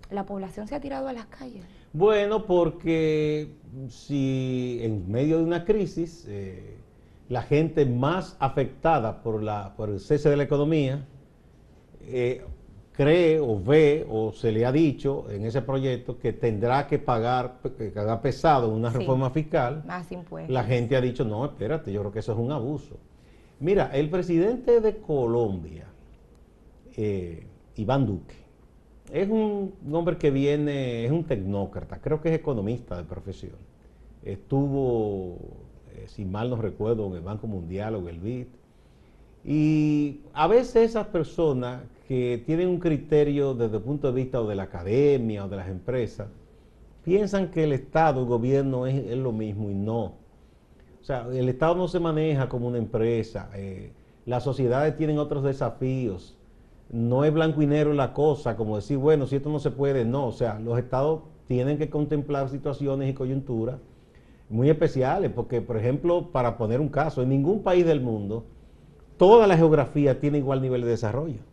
la 0.10 0.26
población 0.26 0.68
se 0.68 0.76
ha 0.76 0.80
tirado 0.80 1.08
a 1.08 1.14
las 1.14 1.28
calles. 1.28 1.64
Bueno, 1.94 2.46
porque 2.46 3.54
si 3.90 4.80
en 4.82 5.12
medio 5.12 5.38
de 5.38 5.44
una 5.44 5.64
crisis 5.64 6.26
eh, 6.28 6.78
la 7.30 7.44
gente 7.44 7.86
más 7.86 8.36
afectada 8.40 9.22
por, 9.22 9.44
la, 9.44 9.76
por 9.76 9.90
el 9.90 10.00
cese 10.00 10.30
de 10.30 10.38
la 10.38 10.44
economía 10.44 11.06
cree 12.92 13.40
o 13.40 13.60
ve 13.62 14.06
o 14.10 14.32
se 14.32 14.52
le 14.52 14.66
ha 14.66 14.72
dicho 14.72 15.30
en 15.30 15.46
ese 15.46 15.62
proyecto 15.62 16.18
que 16.18 16.34
tendrá 16.34 16.88
que 16.88 17.00
pagar, 17.00 17.60
que 17.78 17.92
haga 17.96 18.22
pesado 18.22 18.70
una 18.70 18.90
reforma 18.90 19.30
fiscal, 19.30 19.84
más 19.86 20.12
impuestos. 20.12 20.54
la 20.54 20.64
gente 20.64 20.96
ha 20.96 21.02
dicho, 21.02 21.24
no, 21.24 21.46
espérate, 21.46 21.92
yo 21.92 22.02
creo 22.02 22.12
que 22.12 22.20
eso 22.20 22.34
es 22.34 22.38
un 22.38 22.52
abuso. 22.52 22.98
Mira, 23.60 23.92
el 23.94 24.10
presidente 24.10 24.82
de 24.82 24.98
Colombia, 24.98 25.86
eh, 26.98 27.46
Iván 27.76 28.06
Duque, 28.06 28.36
es 29.12 29.30
un, 29.30 29.74
hombre 29.92 30.18
que 30.18 30.32
viene, 30.32 31.06
es 31.06 31.12
un 31.12 31.26
tecnócrata, 31.26 32.00
creo 32.00 32.22
que 32.22 32.30
es 32.30 32.36
economista 32.36 32.98
de 32.98 33.04
profesión. 33.04 33.56
Estuvo, 34.24 35.38
eh, 35.94 36.06
si 36.08 36.26
mal 36.26 36.50
no 36.50 36.56
recuerdo, 36.56 37.08
en 37.08 37.14
el 37.14 37.22
Banco 37.22 37.48
Mundial 37.48 37.96
o 37.96 38.00
en 38.00 38.08
el 38.08 38.20
BID. 38.20 38.48
Y 39.44 40.22
a 40.34 40.48
veces 40.48 40.92
esas 40.92 41.08
personas 41.08 41.82
que 42.12 42.44
tienen 42.46 42.68
un 42.68 42.78
criterio 42.78 43.54
desde 43.54 43.78
el 43.78 43.84
punto 43.84 44.08
de 44.08 44.14
vista 44.14 44.44
de 44.44 44.54
la 44.54 44.64
academia 44.64 45.46
o 45.46 45.48
de 45.48 45.56
las 45.56 45.70
empresas, 45.70 46.28
piensan 47.06 47.52
que 47.52 47.64
el 47.64 47.72
Estado, 47.72 48.20
el 48.20 48.26
gobierno 48.26 48.86
es, 48.86 49.16
lo 49.16 49.32
mismo 49.32 49.72
y 49.72 49.76
no. 49.76 50.16
O 51.00 51.04
sea, 51.04 51.26
el 51.32 51.48
Estado 51.48 51.76
no 51.76 51.88
se 51.88 52.02
maneja 52.02 52.50
como 52.50 52.68
una 52.68 52.80
empresa. 52.80 53.50
Eh, 53.56 53.94
las 54.26 54.44
sociedades 54.44 54.98
tienen 54.98 55.20
otros 55.20 55.42
desafíos 55.46 56.38
no 56.92 57.24
es 57.24 57.34
blanco 57.34 57.62
y 57.62 57.66
negro 57.66 57.94
la 57.94 58.12
cosa, 58.14 58.58
como 58.58 58.76
decir, 58.76 58.98
bueno, 58.98 59.26
si 59.26 59.38
esto 59.38 59.50
no 59.50 59.60
se 59.60 59.72
puede, 59.72 60.04
no, 60.04 60.28
o 60.28 60.34
sea, 60.34 60.60
los 60.60 60.78
estados 60.78 61.22
tienen 61.48 61.78
que 61.78 61.90
contemplar 61.90 62.50
situaciones 62.50 63.10
y 63.10 63.14
coyunturas 63.14 63.78
muy 64.50 64.70
especiales, 64.70 65.32
porque, 65.34 65.62
por 65.62 65.78
ejemplo, 65.78 66.28
para 66.34 66.58
poner 66.58 66.82
un 66.82 66.90
caso, 66.90 67.22
en 67.22 67.30
ningún 67.30 67.64
país 67.64 67.86
del 67.86 68.02
mundo, 68.02 68.44
toda 69.16 69.48
la 69.48 69.56
geografía 69.56 70.20
tiene 70.20 70.40
igual 70.40 70.62
nivel 70.62 70.82
de 70.82 70.90
desarrollo. 70.90 71.50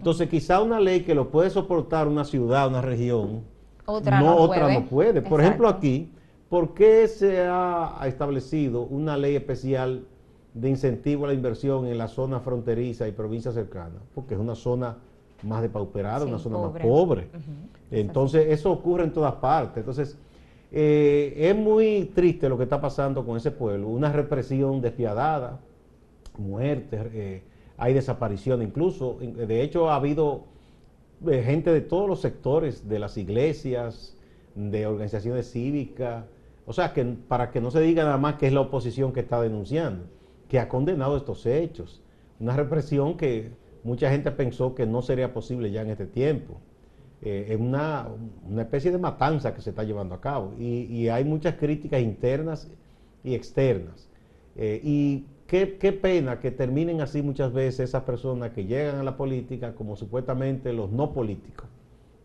Entonces, 0.00 0.28
quizá 0.30 0.62
una 0.62 0.80
ley 0.80 1.02
que 1.02 1.14
lo 1.14 1.30
puede 1.30 1.50
soportar 1.50 2.08
una 2.08 2.24
ciudad, 2.24 2.68
una 2.68 2.80
región, 2.80 3.42
otra 3.84 4.20
no, 4.20 4.34
otra 4.36 4.62
puede. 4.62 4.80
no 4.80 4.86
puede. 4.86 5.22
Por 5.22 5.42
ejemplo, 5.42 5.68
aquí, 5.68 6.10
¿por 6.48 6.72
qué 6.72 7.06
se 7.06 7.40
ha 7.46 8.00
establecido 8.06 8.82
una 8.82 9.18
ley 9.18 9.36
especial 9.36 10.06
de 10.54 10.68
incentivo 10.68 11.24
a 11.24 11.28
la 11.28 11.34
inversión 11.34 11.86
en 11.86 11.98
la 11.98 12.08
zona 12.08 12.40
fronteriza 12.40 13.06
y 13.06 13.12
provincias 13.12 13.54
cercanas, 13.54 14.02
porque 14.14 14.34
es 14.34 14.40
una 14.40 14.54
zona 14.54 14.96
más 15.42 15.62
depauperada, 15.62 16.26
una 16.26 16.38
zona 16.38 16.58
más 16.58 16.82
pobre. 16.82 17.28
Entonces, 17.90 18.46
eso 18.48 18.72
ocurre 18.72 19.04
en 19.04 19.12
todas 19.12 19.34
partes. 19.34 19.78
Entonces, 19.78 20.18
eh, 20.72 21.34
es 21.36 21.56
muy 21.56 22.10
triste 22.14 22.48
lo 22.48 22.56
que 22.56 22.64
está 22.64 22.80
pasando 22.80 23.24
con 23.24 23.36
ese 23.36 23.50
pueblo, 23.50 23.88
una 23.88 24.12
represión 24.12 24.80
despiadada, 24.80 25.60
muertes, 26.38 27.00
eh, 27.12 27.42
hay 27.80 27.94
desaparición, 27.94 28.62
incluso, 28.62 29.18
de 29.20 29.62
hecho, 29.62 29.90
ha 29.90 29.96
habido 29.96 30.44
eh, 31.28 31.42
gente 31.42 31.72
de 31.72 31.80
todos 31.80 32.08
los 32.08 32.20
sectores, 32.20 32.88
de 32.88 32.98
las 32.98 33.16
iglesias, 33.16 34.16
de 34.54 34.86
organizaciones 34.86 35.50
cívicas, 35.50 36.24
o 36.66 36.72
sea, 36.72 36.92
que 36.92 37.04
para 37.04 37.50
que 37.50 37.60
no 37.60 37.70
se 37.70 37.80
diga 37.80 38.04
nada 38.04 38.18
más 38.18 38.36
que 38.36 38.46
es 38.46 38.52
la 38.52 38.60
oposición 38.60 39.12
que 39.12 39.20
está 39.20 39.40
denunciando 39.40 40.04
que 40.50 40.58
ha 40.58 40.68
condenado 40.68 41.16
estos 41.16 41.46
hechos. 41.46 42.02
Una 42.40 42.56
represión 42.56 43.16
que 43.16 43.52
mucha 43.84 44.10
gente 44.10 44.30
pensó 44.32 44.74
que 44.74 44.84
no 44.84 45.00
sería 45.00 45.32
posible 45.32 45.70
ya 45.70 45.82
en 45.82 45.90
este 45.90 46.06
tiempo. 46.06 46.60
Eh, 47.22 47.46
es 47.50 47.60
una, 47.60 48.08
especie 48.58 48.90
de 48.90 48.98
matanza 48.98 49.54
que 49.54 49.62
se 49.62 49.70
está 49.70 49.84
llevando 49.84 50.14
a 50.14 50.20
cabo 50.20 50.54
y, 50.58 51.08
hay 51.08 51.24
muchas 51.24 51.54
críticas 51.54 52.02
internas 52.02 52.68
y 53.22 53.34
externas. 53.34 54.08
Eh, 54.56 54.80
y 54.82 55.24
qué, 55.50 55.92
pena 55.92 56.38
que 56.38 56.52
terminen 56.52 57.00
así 57.00 57.22
muchas 57.22 57.52
veces 57.52 57.88
esas 57.88 58.04
personas 58.04 58.52
que 58.52 58.66
llegan 58.66 58.98
a 58.98 59.02
la 59.02 59.16
política 59.16 59.74
como 59.74 59.96
supuestamente 59.96 60.72
los 60.72 60.92
no 60.92 61.12
políticos. 61.12 61.68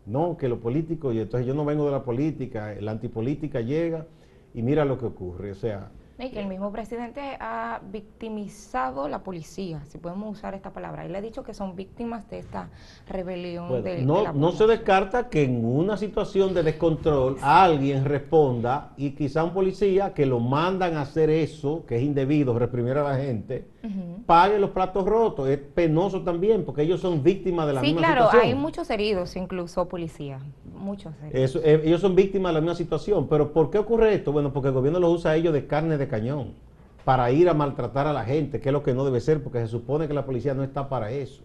No, 0.06 0.36
que 0.36 0.48
los 0.48 0.60
políticos, 0.60 1.12
y 1.12 1.18
entonces 1.18 1.44
yo 1.44 1.52
no 1.52 1.64
vengo 1.64 1.86
de 1.86 1.90
la 1.90 2.04
política, 2.04 2.76
la 2.80 2.92
antipolítica 2.92 3.60
llega 3.60 4.06
y 4.54 4.62
mira 4.62 4.84
lo 4.84 4.96
que 4.96 5.06
ocurre. 5.06 5.50
O 5.50 5.54
sea, 5.56 5.90
y 6.18 6.30
que 6.30 6.40
el 6.40 6.46
mismo 6.46 6.72
presidente 6.72 7.36
ha 7.40 7.80
victimizado 7.90 9.08
la 9.08 9.22
policía, 9.22 9.82
si 9.86 9.98
podemos 9.98 10.38
usar 10.38 10.54
esta 10.54 10.72
palabra. 10.72 11.04
Él 11.04 11.14
ha 11.14 11.20
dicho 11.20 11.42
que 11.42 11.52
son 11.52 11.76
víctimas 11.76 12.28
de 12.30 12.38
esta 12.38 12.70
rebelión. 13.06 13.82
de, 13.82 14.02
no, 14.02 14.32
no 14.32 14.52
se 14.52 14.66
descarta 14.66 15.28
que 15.28 15.44
en 15.44 15.64
una 15.64 15.96
situación 15.96 16.54
de 16.54 16.62
descontrol 16.62 17.36
alguien 17.42 18.04
responda 18.04 18.94
y 18.96 19.10
quizá 19.10 19.44
un 19.44 19.52
policía 19.52 20.14
que 20.14 20.24
lo 20.24 20.40
mandan 20.40 20.96
a 20.96 21.02
hacer 21.02 21.28
eso, 21.28 21.84
que 21.86 21.96
es 21.96 22.02
indebido, 22.02 22.58
reprimir 22.58 22.96
a 22.96 23.02
la 23.02 23.16
gente, 23.16 23.68
pague 24.26 24.58
los 24.58 24.70
platos 24.70 25.04
rotos. 25.04 25.48
Es 25.48 25.58
penoso 25.58 26.22
también 26.22 26.64
porque 26.64 26.82
ellos 26.82 27.00
son 27.00 27.22
víctimas 27.22 27.66
de 27.66 27.72
la 27.74 27.80
misma 27.80 28.00
situación. 28.00 28.24
Sí, 28.24 28.30
claro, 28.30 28.46
hay 28.46 28.54
muchos 28.54 28.90
heridos, 28.90 29.36
incluso 29.36 29.88
policías. 29.88 30.42
Muchos 30.78 31.14
heridos. 31.22 31.56
Eh, 31.64 31.82
ellos 31.84 32.00
son 32.00 32.14
víctimas 32.14 32.50
de 32.50 32.54
la 32.54 32.60
misma 32.60 32.74
situación. 32.74 33.28
Pero 33.28 33.52
¿por 33.52 33.70
qué 33.70 33.78
ocurre 33.78 34.14
esto? 34.14 34.32
Bueno, 34.32 34.52
porque 34.52 34.68
el 34.68 34.74
gobierno 34.74 34.98
los 34.98 35.12
usa 35.20 35.32
a 35.32 35.36
ellos 35.36 35.52
de 35.52 35.66
carne 35.66 35.98
de 35.98 36.08
cañón 36.08 36.54
para 37.06 37.30
ir 37.30 37.48
a 37.48 37.54
maltratar 37.54 38.08
a 38.08 38.12
la 38.12 38.24
gente, 38.24 38.60
que 38.60 38.70
es 38.70 38.72
lo 38.72 38.82
que 38.82 38.92
no 38.92 39.04
debe 39.04 39.20
ser, 39.20 39.40
porque 39.40 39.60
se 39.60 39.68
supone 39.68 40.08
que 40.08 40.14
la 40.14 40.26
policía 40.26 40.54
no 40.54 40.64
está 40.64 40.88
para 40.88 41.12
eso, 41.12 41.42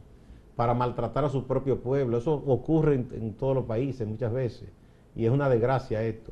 para 0.55 0.73
maltratar 0.73 1.25
a 1.25 1.29
su 1.29 1.45
propio 1.45 1.81
pueblo. 1.81 2.17
Eso 2.17 2.33
ocurre 2.47 2.95
en, 2.95 3.33
todos 3.33 3.53
los 3.53 3.65
países 3.65 4.07
muchas 4.07 4.33
veces, 4.33 4.69
y 5.15 5.25
es 5.25 5.31
una 5.31 5.49
desgracia 5.49 6.01
esto. 6.01 6.31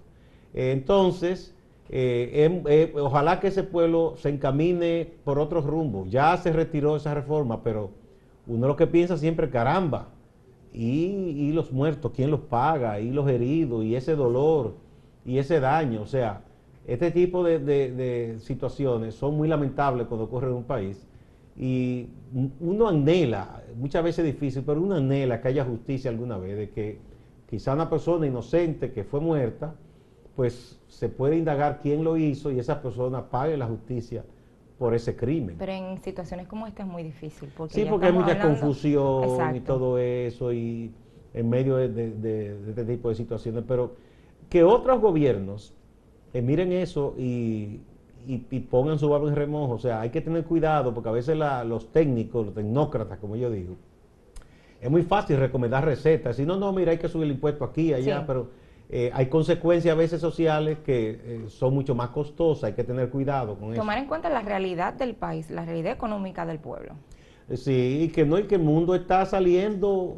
entonces, 0.51 1.54
eh, 1.91 2.46
em, 2.46 2.63
eh, 2.67 2.93
ojalá 2.96 3.39
que 3.39 3.48
ese 3.48 3.63
pueblo 3.63 4.13
se 4.17 4.29
encamine 4.29 5.12
por 5.24 5.39
otros 5.39 5.65
rumbos. 5.65 6.10
Ya 6.10 6.38
se 6.38 6.53
retiró 6.53 6.96
esa 6.96 7.13
reforma, 7.13 7.63
pero 7.63 7.89
uno 8.48 8.67
lo 8.67 8.75
que 8.75 8.88
piensa 8.88 9.17
siempre, 9.17 9.50
caramba, 9.50 10.10
y, 10.72 11.51
los 11.51 11.72
muertos, 11.72 12.12
¿quién 12.15 12.29
los 12.29 12.41
paga? 12.41 13.00
Y 13.00 13.12
los 13.12 13.27
heridos, 13.27 13.84
y 13.84 13.96
ese 13.96 14.15
dolor, 14.15 14.75
y 15.25 15.39
ese 15.39 15.60
daño, 15.60 16.03
o 16.03 16.05
sea, 16.05 16.43
este 16.88 17.12
tipo 17.12 17.43
de, 17.43 18.38
situaciones 18.39 19.15
son 19.15 19.36
muy 19.36 19.48
lamentables 19.48 20.08
cuando 20.08 20.25
ocurren 20.25 20.51
en 20.51 20.58
un 20.58 20.63
país. 20.63 21.08
Y 21.58 22.08
uno 22.60 22.88
anhela, 22.88 23.63
muchas 23.75 24.03
veces 24.03 24.25
es 24.25 24.34
difícil, 24.34 24.63
pero 24.65 24.81
uno 24.81 24.96
anhela 24.96 25.41
que 25.41 25.50
haya 25.50 25.65
justicia 25.65 26.10
alguna 26.10 26.38
vez, 26.38 26.55
de 26.58 26.69
que 26.69 27.00
quizá 27.50 27.74
una 27.74 27.89
persona 27.89 28.27
inocente 28.27 28.91
que 28.91 29.03
fue 29.03 29.19
muerta, 29.19 29.75
pues 30.39 30.79
se 30.88 31.10
puede 31.10 31.36
indagar 31.36 31.79
quién 31.81 32.01
lo 32.01 32.15
hizo 32.15 32.50
y 32.50 32.60
esa 32.60 32.81
persona 32.81 33.29
pague 33.29 33.58
la 33.58 33.67
justicia 33.67 34.24
por 34.77 34.93
ese 34.93 35.13
crimen. 35.13 35.58
Pero 35.60 35.74
en 35.74 36.01
situaciones 36.01 36.48
como 36.48 36.65
esta 36.65 36.84
es 36.84 36.88
muy 36.88 37.03
difícil. 37.03 37.51
Porque 37.58 37.74
sí, 37.74 37.86
porque 37.89 38.05
hay 38.05 38.13
mucha 38.13 38.39
confusión 38.39 39.53
y 39.53 39.60
todo 39.60 39.98
eso 39.98 40.53
y 40.53 40.93
en 41.34 41.50
medio 41.50 41.75
de, 41.75 41.89
de 41.89 42.69
este 42.69 42.86
tipo 42.86 43.10
de 43.10 43.15
situaciones, 43.15 43.65
pero 43.67 43.98
que 44.50 44.63
otros 44.63 45.01
gobiernos 45.01 45.74
eh, 46.34 46.41
miren 46.41 46.72
eso 46.72 47.15
y, 47.17 47.81
pongan 48.72 48.98
su 48.98 49.10
barba 49.10 49.27
en 49.27 49.36
remojo. 49.36 49.74
O 49.74 49.79
sea, 49.79 50.00
hay 50.00 50.10
que 50.10 50.22
tener 50.22 50.46
cuidado 50.46 50.93
porque 50.93 51.10
a 51.10 51.12
veces 51.12 51.38
los 51.65 51.91
técnicos, 51.91 52.46
los 52.46 52.55
tecnócratas, 52.55 53.19
como 53.19 53.36
yo 53.36 53.51
digo, 53.51 53.75
es 54.79 54.89
muy 54.89 55.01
fácil 55.01 55.36
recomendar 55.36 55.84
recetas. 55.84 56.38
Si 56.38 56.46
no, 56.46 56.55
no, 56.55 56.72
mira, 56.72 56.93
hay 56.93 56.98
que 56.98 57.10
subir 57.10 57.25
el 57.25 57.31
impuesto 57.31 57.65
aquí, 57.65 57.93
allá, 57.93 58.24
pero 58.25 58.68
eh, 58.91 59.12
hay 59.13 59.27
consecuencias 59.27 59.93
a 59.93 59.96
veces 59.96 60.19
sociales 60.19 60.79
que 60.79 61.10
eh, 61.12 61.46
son 61.48 61.75
mucho 61.75 61.93
más 61.93 62.10
costosas. 62.10 62.65
Hay 62.65 62.74
que 62.74 62.84
tener 62.84 63.10
cuidado 63.10 63.55
con 63.55 63.72
eso. 63.72 63.81
Tomar 63.81 64.00
en 64.00 64.08
cuenta 64.08 64.29
la 64.29 64.41
realidad 64.41 64.96
del 64.96 65.15
país, 65.15 65.51
la 65.51 65.63
realidad 65.63 65.93
económica 65.93 66.43
del 66.46 66.58
pueblo. 66.58 66.96
sí, 67.53 68.01
y 68.03 68.10
que 68.10 68.25
no, 68.25 68.39
y 68.39 68.43
que 68.43 68.55
el 68.55 68.63
mundo 68.63 68.96
está 68.96 69.25
saliendo 69.27 70.17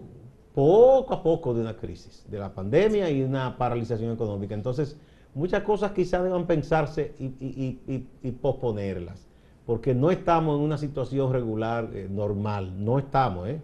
poco 0.53 1.13
a 1.13 1.23
poco 1.23 1.53
de 1.53 1.61
una 1.61 1.75
crisis, 1.75 2.25
de 2.29 2.39
la 2.39 2.53
pandemia 2.53 3.09
y 3.09 3.23
una 3.23 3.57
paralización 3.57 4.13
económica. 4.13 4.53
Entonces, 4.53 4.97
muchas 5.33 5.63
cosas 5.63 5.91
quizás 5.91 6.23
deban 6.23 6.45
pensarse 6.45 7.13
y, 7.19 8.31
posponerlas, 8.41 9.27
porque 9.65 9.93
no 9.93 10.11
estamos 10.11 10.57
en 10.57 10.63
una 10.63 10.77
situación 10.77 11.31
regular, 11.31 11.89
eh, 11.93 12.07
normal, 12.09 12.83
no 12.83 12.99
estamos, 12.99 13.49
¿eh? 13.49 13.61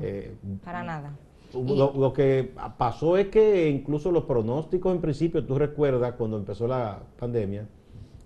eh 0.00 0.34
para 0.64 0.82
nada. 0.82 1.12
Lo, 1.52 2.12
que 2.12 2.52
pasó 2.78 3.16
es 3.16 3.28
que 3.28 3.68
incluso 3.68 4.12
los 4.12 4.24
pronósticos 4.24 4.94
en 4.94 5.00
principio, 5.00 5.44
tú 5.44 5.58
recuerdas 5.58 6.14
cuando 6.14 6.36
empezó 6.36 6.66
la 6.66 7.02
pandemia, 7.18 7.66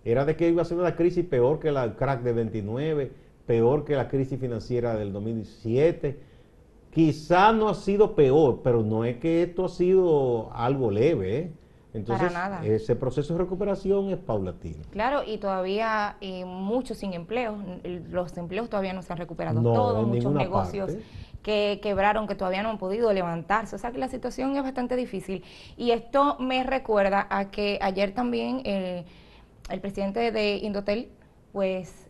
era 0.04 0.24
de 0.24 0.36
que 0.36 0.48
iba 0.48 0.62
a 0.62 0.64
ser 0.66 0.78
una 0.78 0.94
crisis 0.94 1.24
peor 1.24 1.58
que 1.58 1.72
la 1.72 1.96
crack 1.96 2.22
de 2.22 2.32
29, 2.32 3.12
peor 3.46 3.84
que 3.84 3.96
la 3.96 4.08
crisis 4.08 4.38
financiera 4.38 4.94
del 4.94 5.12
2017. 5.12 6.18
Quizá 6.92 7.52
no 7.52 7.68
ha 7.68 7.74
sido 7.74 8.14
peor, 8.14 8.60
pero 8.62 8.82
no 8.82 9.04
es 9.04 9.16
que 9.16 9.42
esto 9.42 9.64
ha 9.64 9.68
sido 9.68 10.52
algo 10.52 10.90
leve. 10.90 11.38
¿eh? 11.38 11.52
Entonces, 11.94 12.32
ese 12.64 12.96
proceso 12.96 13.34
de 13.34 13.38
recuperación 13.38 14.10
es 14.10 14.18
paulatino. 14.18 14.82
Claro, 14.90 15.22
y 15.24 15.38
todavía 15.38 16.16
eh, 16.20 16.44
muchos 16.44 16.98
sin 16.98 17.12
empleo. 17.12 17.56
Los 18.10 18.36
empleos 18.36 18.68
todavía 18.68 18.92
no 18.92 19.02
se 19.02 19.12
han 19.12 19.18
recuperado 19.18 19.62
todos, 19.62 20.04
muchos 20.04 20.32
negocios 20.32 20.96
que 21.42 21.78
quebraron, 21.82 22.26
que 22.26 22.34
todavía 22.34 22.64
no 22.64 22.70
han 22.70 22.78
podido 22.78 23.12
levantarse. 23.12 23.76
O 23.76 23.78
sea 23.78 23.92
que 23.92 23.98
la 23.98 24.08
situación 24.08 24.56
es 24.56 24.62
bastante 24.64 24.96
difícil. 24.96 25.44
Y 25.76 25.92
esto 25.92 26.36
me 26.40 26.64
recuerda 26.64 27.28
a 27.30 27.52
que 27.52 27.78
ayer 27.80 28.12
también 28.12 28.62
eh, 28.64 29.04
el 29.70 29.80
presidente 29.80 30.32
de 30.32 30.56
Indotel, 30.56 31.12
pues 31.52 32.08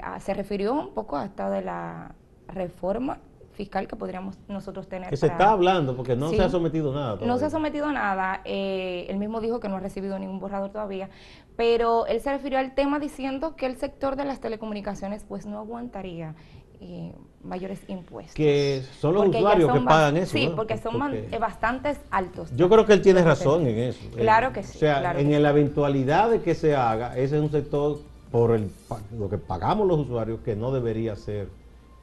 ah, 0.00 0.18
se 0.18 0.32
refirió 0.32 0.72
un 0.72 0.94
poco 0.94 1.16
hasta 1.16 1.50
de 1.50 1.60
la 1.60 2.14
reforma 2.48 3.18
fiscal 3.54 3.88
que 3.88 3.96
podríamos 3.96 4.36
nosotros 4.48 4.88
tener. 4.88 5.10
Que 5.10 5.16
se 5.16 5.26
está 5.26 5.50
hablando, 5.50 5.96
porque 5.96 6.16
no 6.16 6.30
se 6.30 6.42
ha 6.42 6.48
sometido 6.48 6.92
nada. 6.92 7.18
No 7.24 7.38
se 7.38 7.46
ha 7.46 7.50
sometido 7.50 7.90
nada. 7.90 8.40
Eh, 8.44 9.06
él 9.08 9.16
mismo 9.16 9.40
dijo 9.40 9.60
que 9.60 9.68
no 9.68 9.76
ha 9.76 9.80
recibido 9.80 10.18
ningún 10.18 10.40
borrador 10.40 10.70
todavía, 10.70 11.08
pero 11.56 12.06
él 12.06 12.20
se 12.20 12.30
refirió 12.30 12.58
al 12.58 12.74
tema 12.74 12.98
diciendo 12.98 13.56
que 13.56 13.66
el 13.66 13.76
sector 13.76 14.16
de 14.16 14.24
las 14.24 14.40
telecomunicaciones 14.40 15.24
pues 15.24 15.46
no 15.46 15.58
aguantaría 15.58 16.34
eh, 16.80 17.14
mayores 17.42 17.80
impuestos. 17.88 18.34
Que 18.34 18.82
son 18.98 19.14
los 19.14 19.28
usuarios 19.28 19.72
que 19.72 19.80
pagan 19.80 20.16
eso. 20.16 20.32
Sí, 20.32 20.50
porque 20.54 20.76
son 20.76 21.14
eh, 21.14 21.38
bastantes 21.40 22.00
altos. 22.10 22.50
Yo 22.56 22.68
creo 22.68 22.84
que 22.84 22.94
él 22.94 23.02
tiene 23.02 23.22
razón 23.22 23.66
en 23.66 23.78
eso. 23.78 24.00
Claro 24.16 24.52
que 24.52 24.62
sí. 24.62 24.76
O 24.76 24.80
sea, 24.80 25.18
en 25.18 25.42
la 25.42 25.50
eventualidad 25.50 26.30
de 26.30 26.42
que 26.42 26.54
se 26.54 26.74
haga, 26.74 27.16
ese 27.16 27.36
es 27.36 27.42
un 27.42 27.50
sector 27.50 27.98
por 28.30 28.50
el, 28.50 28.68
lo 29.16 29.30
que 29.30 29.38
pagamos 29.38 29.86
los 29.86 30.00
usuarios 30.00 30.40
que 30.40 30.56
no 30.56 30.72
debería 30.72 31.14
ser 31.14 31.48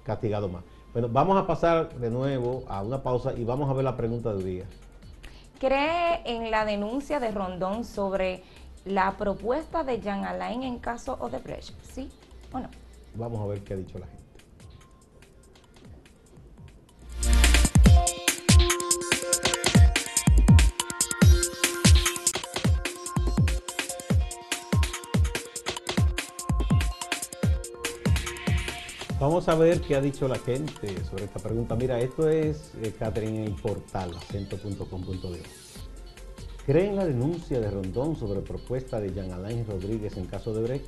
castigado 0.06 0.48
más. 0.48 0.64
Bueno, 0.94 1.08
vamos 1.08 1.38
a 1.38 1.48
pasar 1.48 1.94
de 1.94 2.10
nuevo 2.10 2.64
a 2.68 2.82
una 2.82 3.02
pausa 3.02 3.32
y 3.32 3.46
vamos 3.46 3.70
a 3.70 3.74
ver 3.74 3.86
la 3.86 3.96
pregunta 3.96 4.34
del 4.34 4.44
día. 4.44 4.66
¿Cree 5.58 6.22
en 6.26 6.52
la 6.52 6.66
denuncia 6.66 7.22
de 7.22 7.32
Rondón 7.32 7.86
sobre 7.86 8.44
la 8.84 9.12
propuesta 9.12 9.86
de 9.86 10.02
Jean 10.02 10.26
Alain 10.26 10.64
en 10.64 10.80
caso 10.80 11.16
Odebrecht? 11.22 11.74
¿Sí 11.84 12.10
o 12.52 12.60
no? 12.60 12.70
Vamos 13.16 13.40
a 13.40 13.46
ver 13.46 13.64
qué 13.64 13.76
ha 13.76 13.78
dicho 13.78 14.00
la 14.00 14.08
gente. 14.08 14.22
Vamos 29.22 29.48
a 29.50 29.56
ver 29.56 29.82
qué 29.82 29.96
ha 29.96 30.02
dicho 30.02 30.28
la 30.28 30.40
gente 30.40 30.96
sobre 31.04 31.26
esta 31.26 31.38
pregunta. 31.38 31.76
Mira, 31.76 32.00
esto 32.00 32.28
es, 32.28 32.72
eh, 32.82 32.92
en 33.00 33.36
el 33.36 33.52
portal 33.52 34.18
acento.com.de. 34.18 35.44
¿Creen 36.66 36.96
la 36.96 37.06
denuncia 37.06 37.60
de 37.60 37.70
Rondón 37.70 38.16
sobre 38.16 38.42
propuesta 38.42 39.00
de 39.00 39.14
Jean 39.14 39.32
Alain 39.32 39.64
Rodríguez 39.68 40.18
en 40.18 40.26
caso 40.26 40.56
de 40.56 40.64
Brecht? 40.64 40.88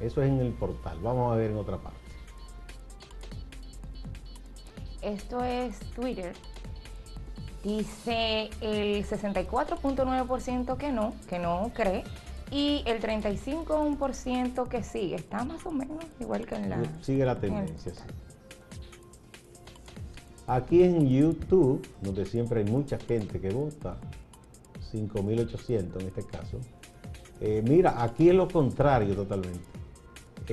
Eso 0.00 0.22
es 0.22 0.28
en 0.28 0.38
el 0.38 0.52
portal. 0.52 0.98
Vamos 1.02 1.32
a 1.32 1.36
ver 1.36 1.50
en 1.50 1.56
otra 1.56 1.78
parte 1.78 2.01
esto 5.02 5.42
es 5.44 5.78
Twitter, 5.94 6.32
dice 7.62 8.50
el 8.60 9.04
64.9% 9.04 10.76
que 10.76 10.92
no, 10.92 11.14
que 11.28 11.38
no 11.38 11.70
cree, 11.74 12.04
y 12.50 12.82
el 12.86 13.00
35% 13.00 14.68
que 14.68 14.82
sí, 14.82 15.14
está 15.14 15.44
más 15.44 15.64
o 15.66 15.70
menos 15.70 16.04
igual 16.20 16.46
que 16.46 16.54
en 16.54 16.70
la... 16.70 16.82
Sigue 17.00 17.24
la 17.24 17.38
tendencia, 17.38 17.94
sí. 17.94 18.02
Aquí 20.46 20.82
en 20.82 21.08
YouTube, 21.08 21.86
donde 22.02 22.26
siempre 22.26 22.60
hay 22.60 22.70
mucha 22.70 22.98
gente 22.98 23.40
que 23.40 23.50
vota, 23.50 23.96
5.800 24.92 26.00
en 26.00 26.06
este 26.06 26.26
caso, 26.26 26.58
eh, 27.40 27.62
mira, 27.66 28.02
aquí 28.02 28.28
es 28.28 28.34
lo 28.34 28.48
contrario 28.48 29.14
totalmente 29.14 29.81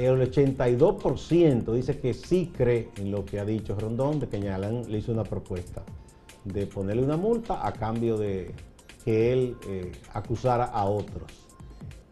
el 0.05 0.31
82% 0.31 1.73
dice 1.73 1.99
que 1.99 2.13
sí 2.13 2.51
cree 2.55 2.89
en 2.97 3.11
lo 3.11 3.25
que 3.25 3.39
ha 3.39 3.45
dicho 3.45 3.75
Rondón, 3.77 4.19
de 4.19 4.27
que 4.27 4.39
Ñalán 4.39 4.89
le 4.89 4.99
hizo 4.99 5.11
una 5.11 5.23
propuesta 5.23 5.83
de 6.43 6.67
ponerle 6.67 7.03
una 7.03 7.17
multa 7.17 7.65
a 7.65 7.71
cambio 7.73 8.17
de 8.17 8.53
que 9.03 9.33
él 9.33 9.57
eh, 9.67 9.91
acusara 10.13 10.65
a 10.65 10.85
otros. 10.85 11.31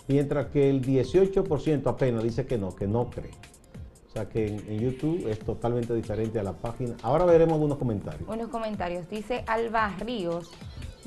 Mientras 0.08 0.48
que 0.48 0.70
el 0.70 0.82
18% 0.82 1.88
apenas 1.88 2.24
dice 2.24 2.46
que 2.46 2.58
no, 2.58 2.76
que 2.76 2.88
no 2.88 3.10
cree. 3.10 3.32
O 4.08 4.10
sea 4.12 4.28
que 4.30 4.48
en, 4.48 4.80
YouTube 4.80 5.28
es 5.30 5.40
totalmente 5.40 5.94
diferente 5.94 6.40
a 6.40 6.44
la 6.44 6.54
página. 6.54 6.96
Ahora 7.04 7.26
veremos 7.26 7.54
algunos 7.54 7.78
comentarios. 7.78 8.28
Unos 8.28 8.48
comentarios. 8.48 9.10
Dice 9.10 9.44
Alba 9.48 9.96
Ríos, 10.00 10.50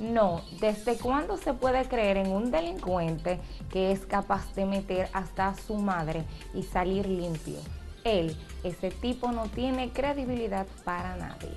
no, 0.01 0.41
¿desde 0.61 0.97
cuándo 0.97 1.37
se 1.37 1.53
puede 1.53 1.85
creer 1.85 2.17
en 2.17 2.33
un 2.33 2.51
delincuente 2.51 3.39
que 3.71 3.93
es 3.93 4.07
capaz 4.07 4.55
de 4.55 4.65
meter 4.65 5.09
hasta 5.13 5.49
a 5.49 5.55
su 5.55 5.77
madre 5.77 6.25
y 6.55 6.63
salir 6.63 7.07
limpio? 7.07 7.59
Él, 8.05 8.35
ese 8.65 8.91
tipo 8.91 9.31
no 9.31 9.47
tiene 9.49 9.91
credibilidad 9.91 10.67
para 10.85 11.17
nadie. 11.17 11.55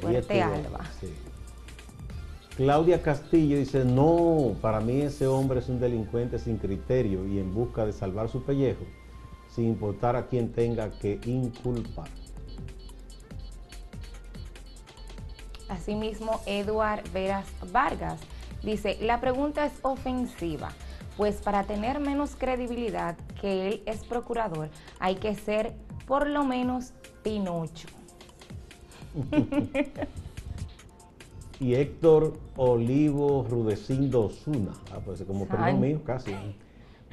Fuerte 0.00 0.42
Alba. 0.42 0.80
Claudia 2.56 3.00
Castillo 3.00 3.56
dice, 3.56 3.84
no, 3.84 4.56
para 4.60 4.80
mí 4.80 5.02
ese 5.02 5.28
hombre 5.28 5.60
es 5.60 5.68
un 5.68 5.78
delincuente 5.78 6.40
sin 6.40 6.56
criterio 6.56 7.28
y 7.28 7.38
en 7.38 7.54
busca 7.54 7.86
de 7.86 7.92
salvar 7.92 8.28
su 8.28 8.42
pellejo, 8.42 8.84
sin 9.54 9.66
importar 9.66 10.16
a 10.16 10.26
quien 10.26 10.52
tenga 10.52 10.90
que 10.98 11.20
inculpar. 11.26 12.08
Asimismo, 15.68 16.40
Eduard 16.46 17.02
Veras 17.12 17.46
Vargas 17.72 18.20
dice, 18.62 18.98
la 19.00 19.20
pregunta 19.20 19.66
es 19.66 19.72
ofensiva, 19.82 20.70
pues 21.16 21.36
para 21.36 21.64
tener 21.64 22.00
menos 22.00 22.36
credibilidad 22.36 23.16
que 23.40 23.68
él 23.68 23.82
es 23.86 24.04
procurador, 24.04 24.70
hay 24.98 25.16
que 25.16 25.34
ser 25.34 25.74
por 26.06 26.28
lo 26.28 26.44
menos 26.44 26.92
Pinocho. 27.22 27.88
y 31.60 31.74
Héctor 31.74 32.38
Olivo 32.56 33.46
Rudecindo 33.48 34.26
Osuna, 34.26 34.72
ah, 34.92 35.00
pues 35.04 35.22
como 35.24 35.46
perdón 35.46 35.80
mío, 35.80 36.02
casi. 36.04 36.34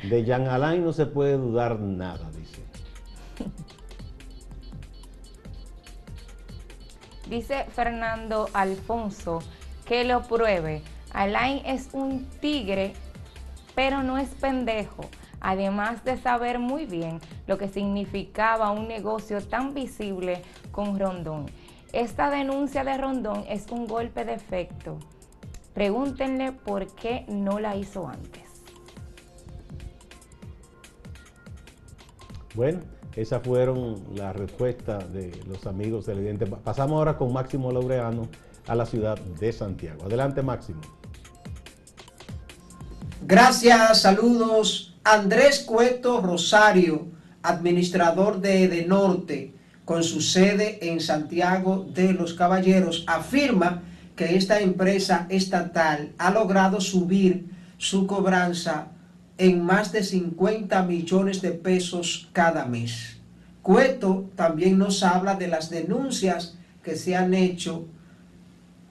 De 0.09 0.23
Jean 0.23 0.47
Alain 0.47 0.83
no 0.83 0.93
se 0.93 1.05
puede 1.05 1.37
dudar 1.37 1.79
nada, 1.79 2.29
dice. 2.31 2.61
Dice 7.29 7.65
Fernando 7.65 8.49
Alfonso 8.53 9.39
que 9.85 10.03
lo 10.03 10.23
pruebe. 10.23 10.81
Alain 11.11 11.61
es 11.65 11.89
un 11.93 12.25
tigre, 12.41 12.93
pero 13.73 14.03
no 14.03 14.17
es 14.17 14.29
pendejo. 14.29 15.05
Además 15.39 16.03
de 16.03 16.17
saber 16.17 16.59
muy 16.59 16.85
bien 16.85 17.19
lo 17.47 17.57
que 17.57 17.67
significaba 17.67 18.71
un 18.71 18.87
negocio 18.87 19.41
tan 19.45 19.73
visible 19.73 20.41
con 20.71 20.99
Rondón. 20.99 21.45
Esta 21.93 22.29
denuncia 22.29 22.83
de 22.83 22.97
Rondón 22.97 23.45
es 23.47 23.67
un 23.71 23.87
golpe 23.87 24.25
de 24.25 24.33
efecto. 24.33 24.97
Pregúntenle 25.73 26.51
por 26.51 26.93
qué 26.95 27.25
no 27.27 27.59
la 27.59 27.75
hizo 27.75 28.07
antes. 28.07 28.43
Bueno, 32.55 32.79
esas 33.15 33.41
fueron 33.43 34.01
las 34.15 34.35
respuestas 34.35 35.11
de 35.13 35.31
los 35.47 35.65
amigos 35.67 36.05
televidentes. 36.05 36.49
Pasamos 36.63 36.97
ahora 36.97 37.17
con 37.17 37.31
Máximo 37.31 37.71
Laureano 37.71 38.27
a 38.67 38.75
la 38.75 38.85
ciudad 38.85 39.17
de 39.17 39.53
Santiago. 39.53 40.05
Adelante, 40.05 40.41
Máximo. 40.41 40.81
Gracias, 43.25 44.01
saludos. 44.01 44.95
Andrés 45.03 45.59
Cueto 45.59 46.21
Rosario, 46.21 47.07
administrador 47.41 48.41
de 48.41 48.63
Edenorte, 48.63 49.53
con 49.85 50.03
su 50.03 50.19
sede 50.19 50.79
en 50.91 50.99
Santiago 50.99 51.85
de 51.93 52.13
los 52.13 52.33
Caballeros, 52.33 53.05
afirma 53.07 53.83
que 54.15 54.35
esta 54.35 54.59
empresa 54.59 55.27
estatal 55.29 56.13
ha 56.17 56.31
logrado 56.31 56.81
subir 56.81 57.49
su 57.77 58.07
cobranza 58.07 58.87
en 59.37 59.63
más 59.63 59.91
de 59.91 60.03
50 60.03 60.83
millones 60.83 61.41
de 61.41 61.51
pesos 61.51 62.29
cada 62.31 62.65
mes. 62.65 63.17
Cueto 63.61 64.29
también 64.35 64.77
nos 64.77 65.03
habla 65.03 65.35
de 65.35 65.47
las 65.47 65.69
denuncias 65.69 66.57
que 66.83 66.95
se 66.95 67.15
han 67.15 67.33
hecho 67.33 67.85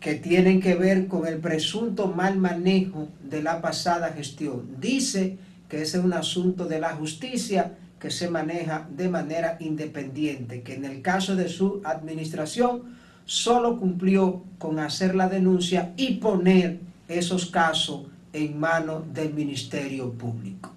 que 0.00 0.16
tienen 0.16 0.60
que 0.60 0.74
ver 0.74 1.06
con 1.06 1.26
el 1.26 1.38
presunto 1.38 2.08
mal 2.08 2.36
manejo 2.36 3.08
de 3.22 3.42
la 3.42 3.62
pasada 3.62 4.12
gestión. 4.12 4.76
Dice 4.78 5.38
que 5.68 5.80
ese 5.80 5.98
es 5.98 6.04
un 6.04 6.12
asunto 6.12 6.66
de 6.66 6.78
la 6.78 6.90
justicia 6.90 7.72
que 7.98 8.10
se 8.10 8.28
maneja 8.28 8.86
de 8.94 9.08
manera 9.08 9.56
independiente, 9.60 10.60
que 10.60 10.74
en 10.74 10.84
el 10.84 11.00
caso 11.00 11.36
de 11.36 11.48
su 11.48 11.80
administración 11.84 12.96
solo 13.24 13.80
cumplió 13.80 14.42
con 14.58 14.78
hacer 14.78 15.14
la 15.14 15.30
denuncia 15.30 15.94
y 15.96 16.16
poner 16.16 16.80
esos 17.08 17.46
casos 17.46 18.02
en 18.34 18.58
manos 18.58 19.02
del 19.14 19.32
Ministerio 19.32 20.12
Público. 20.12 20.72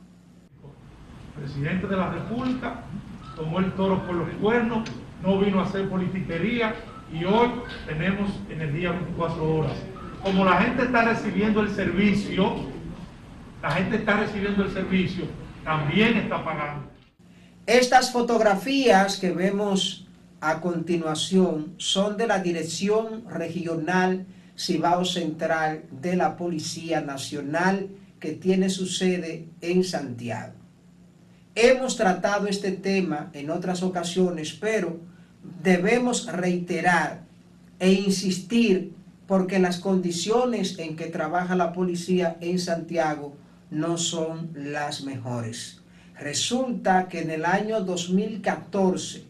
El 1.36 1.44
presidente 1.44 1.88
de 1.88 1.98
la 1.98 2.12
República 2.12 2.84
tomó 3.36 3.60
el 3.60 3.74
toro 3.74 4.06
por 4.06 4.16
los 4.16 4.30
cuernos, 4.36 4.88
no 5.24 5.40
vino 5.40 5.60
a 5.60 5.64
hacer 5.64 5.90
politiquería 5.90 6.76
y 7.12 7.26
hoy 7.26 7.50
tenemos 7.88 8.32
energía 8.50 8.92
24 8.92 9.56
horas. 9.56 9.74
Como 10.24 10.46
la 10.46 10.62
gente 10.62 10.84
está 10.84 11.06
recibiendo 11.06 11.62
el 11.62 11.70
servicio, 11.70 12.56
la 13.62 13.72
gente 13.72 13.98
está 13.98 14.18
recibiendo 14.18 14.64
el 14.64 14.72
servicio, 14.72 15.26
también 15.64 16.18
está 16.18 16.44
pagando. 16.44 16.88
Estas 17.66 18.12
fotografías 18.12 19.18
que 19.18 19.32
vemos 19.32 20.08
a 20.42 20.62
continuación 20.62 21.74
son 21.78 22.18
de 22.18 22.28
la 22.28 22.40
Dirección 22.40 23.26
Regional 23.28 24.28
Cibao 24.58 25.06
Central 25.06 25.84
de 25.92 26.16
la 26.16 26.36
Policía 26.36 27.02
Nacional 27.02 27.90
que 28.20 28.32
tiene 28.34 28.70
su 28.70 28.88
sede 28.88 29.48
en 29.62 29.84
Santiago. 29.84 30.54
Hemos 31.54 31.96
tratado 31.96 32.48
este 32.48 32.72
tema 32.72 33.30
en 33.34 33.50
otras 33.50 33.84
ocasiones, 33.84 34.54
pero 34.54 35.00
debemos 35.64 36.26
reiterar 36.26 37.24
e 37.80 37.92
insistir 37.92 38.94
porque 39.28 39.60
las 39.60 39.78
condiciones 39.78 40.80
en 40.80 40.96
que 40.96 41.08
trabaja 41.08 41.56
la 41.56 41.74
policía 41.74 42.38
en 42.42 42.60
Santiago 42.60 43.36
no 43.70 43.98
son 43.98 44.52
las 44.56 45.04
mejores. 45.04 45.82
Resulta 46.20 47.08
que 47.08 47.22
en 47.22 47.30
el 47.30 47.46
año 47.46 47.82
2014, 47.82 49.26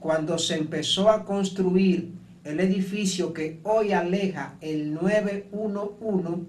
cuando 0.00 0.38
se 0.38 0.56
empezó 0.56 1.08
a 1.08 1.24
construir 1.24 2.15
el 2.46 2.60
edificio 2.60 3.32
que 3.32 3.58
hoy 3.64 3.92
aleja 3.92 4.54
el 4.60 4.94
911, 4.94 6.44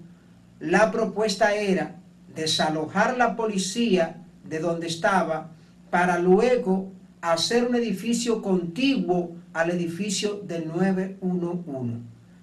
la 0.60 0.92
propuesta 0.92 1.54
era 1.54 1.96
desalojar 2.34 3.16
la 3.18 3.34
policía 3.34 4.24
de 4.44 4.60
donde 4.60 4.86
estaba 4.86 5.50
para 5.90 6.18
luego 6.18 6.92
hacer 7.20 7.66
un 7.66 7.74
edificio 7.74 8.42
contiguo 8.42 9.36
al 9.52 9.70
edificio 9.70 10.40
del 10.46 10.68
911. 10.68 11.96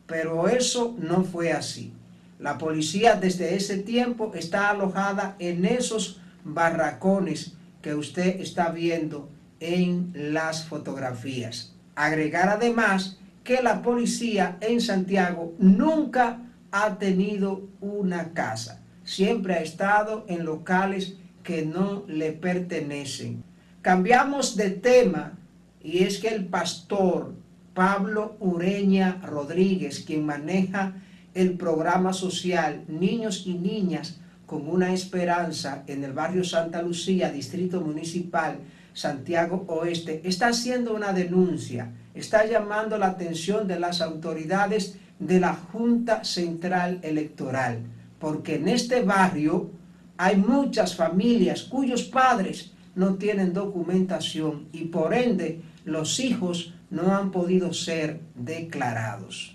Pero 0.06 0.50
eso 0.50 0.96
no 1.00 1.24
fue 1.24 1.54
así. 1.54 1.94
La 2.40 2.58
policía 2.58 3.16
desde 3.16 3.56
ese 3.56 3.78
tiempo 3.78 4.34
está 4.36 4.70
alojada 4.70 5.38
en 5.40 5.64
esos 5.64 6.20
barracones 6.44 7.54
que 7.82 7.96
usted 7.96 8.42
está 8.42 8.70
viendo 8.70 9.30
en 9.62 10.12
las 10.14 10.66
fotografías. 10.66 11.74
Agregar 11.96 12.50
además 12.50 13.18
que 13.46 13.62
la 13.62 13.82
policía 13.84 14.58
en 14.60 14.82
Santiago 14.82 15.54
nunca 15.60 16.42
ha 16.72 16.98
tenido 16.98 17.70
una 17.80 18.34
casa. 18.34 18.82
Siempre 19.06 19.54
ha 19.54 19.62
estado 19.62 20.26
en 20.28 20.44
locales 20.44 21.16
que 21.44 21.64
no 21.64 22.04
le 22.08 22.32
pertenecen. 22.34 23.44
Cambiamos 23.84 24.58
de 24.58 24.72
tema 24.72 25.38
y 25.82 26.00
es 26.00 26.18
que 26.18 26.30
el 26.30 26.46
pastor 26.48 27.36
Pablo 27.76 28.36
Ureña 28.40 29.22
Rodríguez, 29.24 30.04
quien 30.04 30.26
maneja 30.26 30.96
el 31.36 31.54
programa 31.54 32.14
social 32.14 32.84
Niños 32.88 33.44
y 33.46 33.54
Niñas 33.54 34.18
con 34.48 34.68
una 34.68 34.92
esperanza 34.92 35.84
en 35.86 36.04
el 36.04 36.14
barrio 36.14 36.44
Santa 36.44 36.82
Lucía, 36.82 37.32
Distrito 37.32 37.80
Municipal, 37.82 38.58
Santiago 38.96 39.66
Oeste, 39.68 40.22
está 40.24 40.48
haciendo 40.48 40.96
una 40.96 41.14
denuncia 41.14 41.92
está 42.16 42.46
llamando 42.46 42.98
la 42.98 43.08
atención 43.08 43.68
de 43.68 43.80
las 43.80 44.02
autoridades 44.02 44.98
de 45.20 45.40
la 45.40 45.54
Junta 45.54 46.24
Central 46.24 47.00
Electoral, 47.04 47.84
porque 48.20 48.56
en 48.56 48.70
este 48.70 49.04
barrio 49.04 49.70
hay 50.18 50.38
muchas 50.38 50.96
familias 50.96 51.64
cuyos 51.64 52.04
padres 52.04 52.72
no 52.96 53.16
tienen 53.16 53.54
documentación 53.54 54.70
y 54.72 54.86
por 54.86 55.14
ende 55.14 55.62
los 55.84 56.20
hijos 56.20 56.74
no 56.90 57.14
han 57.14 57.32
podido 57.32 57.74
ser 57.74 58.22
declarados. 58.34 59.52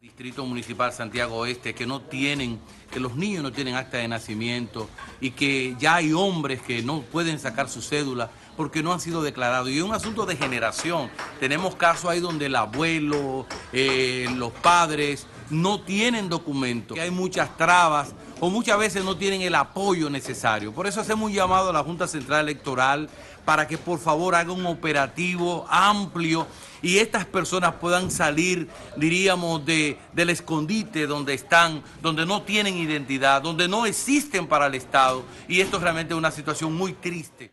Distrito 0.00 0.46
Municipal 0.46 0.92
Santiago 0.92 1.36
Oeste 1.36 1.74
que 1.74 1.86
no 1.86 2.00
tienen, 2.02 2.58
que 2.90 3.00
los 3.00 3.16
niños 3.16 3.42
no 3.42 3.52
tienen 3.52 3.74
acta 3.74 3.98
de 3.98 4.08
nacimiento 4.08 4.88
y 5.20 5.30
que 5.32 5.76
ya 5.78 5.96
hay 5.96 6.12
hombres 6.12 6.62
que 6.62 6.82
no 6.82 7.02
pueden 7.02 7.38
sacar 7.38 7.68
su 7.68 7.82
cédula 7.82 8.30
porque 8.56 8.82
no 8.82 8.92
han 8.92 9.00
sido 9.00 9.22
declarados. 9.22 9.68
Y 9.70 9.78
es 9.78 9.82
un 9.84 9.94
asunto 9.94 10.26
de 10.26 10.36
generación. 10.36 11.10
Tenemos 11.40 11.76
casos 11.76 12.10
ahí 12.10 12.20
donde 12.20 12.46
el 12.46 12.56
abuelo, 12.56 13.46
eh, 13.72 14.26
los 14.36 14.52
padres 14.52 15.26
no 15.50 15.80
tienen 15.80 16.28
documentos, 16.28 16.98
hay 16.98 17.10
muchas 17.10 17.56
trabas 17.58 18.14
o 18.40 18.50
muchas 18.50 18.78
veces 18.78 19.04
no 19.04 19.16
tienen 19.16 19.42
el 19.42 19.54
apoyo 19.54 20.10
necesario. 20.10 20.72
Por 20.72 20.86
eso 20.86 21.00
hacemos 21.00 21.30
un 21.30 21.36
llamado 21.36 21.70
a 21.70 21.72
la 21.72 21.84
Junta 21.84 22.08
Central 22.08 22.48
Electoral 22.48 23.08
para 23.44 23.68
que 23.68 23.78
por 23.78 23.98
favor 23.98 24.34
haga 24.34 24.52
un 24.52 24.66
operativo 24.66 25.66
amplio 25.68 26.46
y 26.80 26.98
estas 26.98 27.24
personas 27.24 27.74
puedan 27.74 28.10
salir, 28.10 28.68
diríamos, 28.96 29.64
de, 29.64 29.98
del 30.12 30.30
escondite 30.30 31.06
donde 31.06 31.34
están, 31.34 31.82
donde 32.00 32.26
no 32.26 32.42
tienen 32.42 32.76
identidad, 32.76 33.42
donde 33.42 33.68
no 33.68 33.86
existen 33.86 34.46
para 34.48 34.66
el 34.66 34.74
Estado. 34.74 35.22
Y 35.46 35.60
esto 35.60 35.76
es 35.76 35.82
realmente 35.82 36.14
una 36.14 36.30
situación 36.30 36.74
muy 36.74 36.94
triste 36.94 37.52